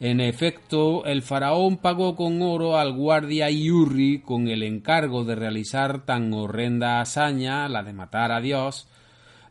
En 0.00 0.20
efecto, 0.20 1.04
el 1.04 1.22
faraón 1.22 1.76
pagó 1.76 2.16
con 2.16 2.42
oro 2.42 2.78
al 2.78 2.94
guardia 2.94 3.48
Iurri 3.48 4.22
con 4.22 4.48
el 4.48 4.64
encargo 4.64 5.22
de 5.22 5.36
realizar 5.36 6.04
tan 6.04 6.32
horrenda 6.32 7.00
hazaña, 7.00 7.68
la 7.68 7.84
de 7.84 7.92
matar 7.92 8.32
a 8.32 8.40
Dios, 8.40 8.88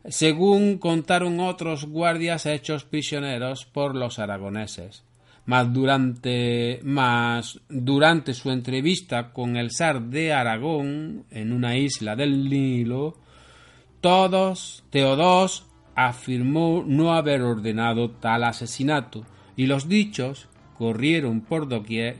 según 0.08 0.78
contaron 0.78 1.40
otros 1.40 1.84
guardias 1.84 2.46
hechos 2.46 2.84
prisioneros 2.84 3.64
por 3.66 3.94
los 3.94 4.18
aragoneses. 4.18 5.04
Mas 5.44 5.72
durante, 5.72 6.82
su 8.34 8.50
entrevista 8.50 9.32
con 9.32 9.56
el 9.56 9.70
zar 9.70 10.02
de 10.02 10.34
Aragón 10.34 11.24
en 11.30 11.52
una 11.52 11.78
isla 11.78 12.16
del 12.16 12.50
Nilo, 12.50 13.16
todos, 14.02 14.84
Teodos 14.90 15.66
afirmó 15.94 16.84
no 16.86 17.14
haber 17.14 17.40
ordenado 17.42 18.10
tal 18.10 18.44
asesinato, 18.44 19.24
y 19.56 19.66
los 19.66 19.88
dichos 19.88 20.48
corrieron 20.76 21.40
por 21.40 21.66
doquier, 21.66 22.18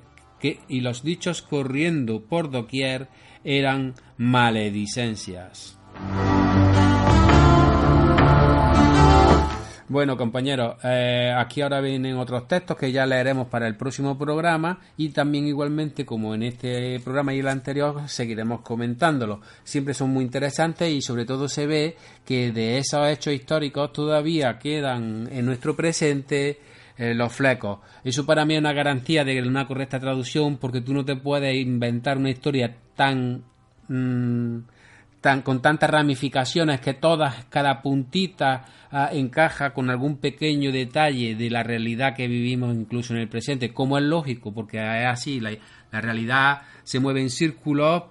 y 0.69 0.81
los 0.81 1.03
dichos 1.03 1.43
corriendo 1.43 2.23
por 2.23 2.51
doquier 2.51 3.09
eran 3.45 3.95
maledicencias. 4.17 5.79
Bueno, 9.91 10.19
compañeros, 10.19 10.77
eh, 10.85 11.33
aquí 11.35 11.63
ahora 11.63 11.81
vienen 11.81 12.19
otros 12.19 12.47
textos 12.47 12.77
que 12.77 12.93
ya 12.93 13.07
leeremos 13.07 13.47
para 13.47 13.67
el 13.67 13.75
próximo 13.75 14.19
programa 14.19 14.81
y 14.99 15.09
también 15.09 15.47
igualmente 15.47 16.05
como 16.05 16.35
en 16.35 16.43
este 16.43 17.01
programa 17.01 17.33
y 17.33 17.39
el 17.39 17.49
anterior 17.49 18.07
seguiremos 18.07 18.61
comentándolo. 18.61 19.41
Siempre 19.65 19.95
son 19.95 20.11
muy 20.11 20.27
interesantes 20.27 20.91
y 20.93 21.01
sobre 21.01 21.25
todo 21.25 21.49
se 21.49 21.67
ve 21.67 21.97
que 22.27 22.53
de 22.53 22.77
esos 22.77 23.09
hechos 23.09 23.33
históricos 23.33 23.91
todavía 23.95 24.59
quedan 24.59 25.27
en 25.33 25.47
nuestro 25.47 25.75
presente 25.75 26.61
eh, 26.99 27.15
los 27.15 27.33
flecos. 27.33 27.79
Eso 28.05 28.27
para 28.27 28.45
mí 28.45 28.55
es 28.55 28.61
una 28.61 28.75
garantía 28.75 29.25
de 29.25 29.41
una 29.41 29.67
correcta 29.67 29.99
traducción 29.99 30.59
porque 30.59 30.83
tú 30.83 30.93
no 30.93 31.07
te 31.07 31.17
puedes 31.17 31.57
inventar 31.57 32.19
una 32.19 32.29
historia 32.29 32.77
tan... 32.95 33.43
mm, 33.89 34.59
tan, 35.21 35.43
con 35.43 35.61
tantas 35.61 35.91
ramificaciones 35.91 36.81
que 36.81 36.95
todas, 36.95 37.45
cada 37.47 37.83
puntita 37.83 38.65
ah, 38.91 39.11
encaja 39.13 39.75
con 39.75 39.91
algún 39.91 40.19
pequeño 40.19 40.73
detalle 40.73 41.35
de 41.35 41.51
la 41.51 41.63
realidad 41.63 42.15
que 42.15 42.29
vivimos 42.29 42.75
incluso 42.75 43.15
en 43.15 43.21
el 43.21 43.29
presente, 43.29 43.73
como 43.73 43.99
es 43.99 44.05
lógico, 44.05 44.53
porque 44.53 44.79
es 44.79 45.07
así, 45.07 45.41
la, 45.41 45.51
la 45.91 46.01
realidad 46.01 46.63
se 46.85 47.01
mueve 47.01 47.21
en 47.21 47.31
círculos, 47.31 48.05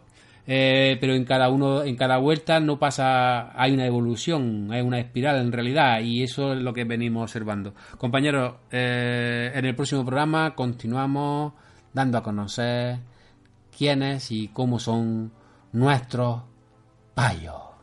eh, 0.50 0.98
pero 1.02 1.14
en 1.14 1.26
cada 1.26 1.50
uno, 1.50 1.84
en 1.84 1.96
cada 1.96 2.18
vuelta 2.18 2.60
no 2.60 2.80
pasa, 2.80 3.52
hay 3.60 3.74
una 3.74 3.86
evolución, 3.86 4.70
hay 4.72 4.82
una 4.82 5.00
espiral 5.00 5.38
en 5.38 5.52
realidad, 5.52 6.00
y 6.02 6.24
eso 6.24 6.54
es 6.54 6.60
lo 6.60 6.74
que 6.74 6.86
venimos 6.86 7.24
observando. 7.24 7.74
Compañeros, 7.98 8.56
eh, 8.72 9.52
en 9.54 9.66
el 9.66 9.76
próximo 9.76 10.06
programa 10.06 10.56
continuamos 10.56 11.54
dando 11.94 12.18
a 12.18 12.24
conocer 12.24 13.00
quiénes 13.76 14.32
y 14.32 14.50
cómo 14.50 14.80
son 14.80 15.32
nuestros 15.74 16.44
payos. 17.18 17.56
Oh, 17.56 17.77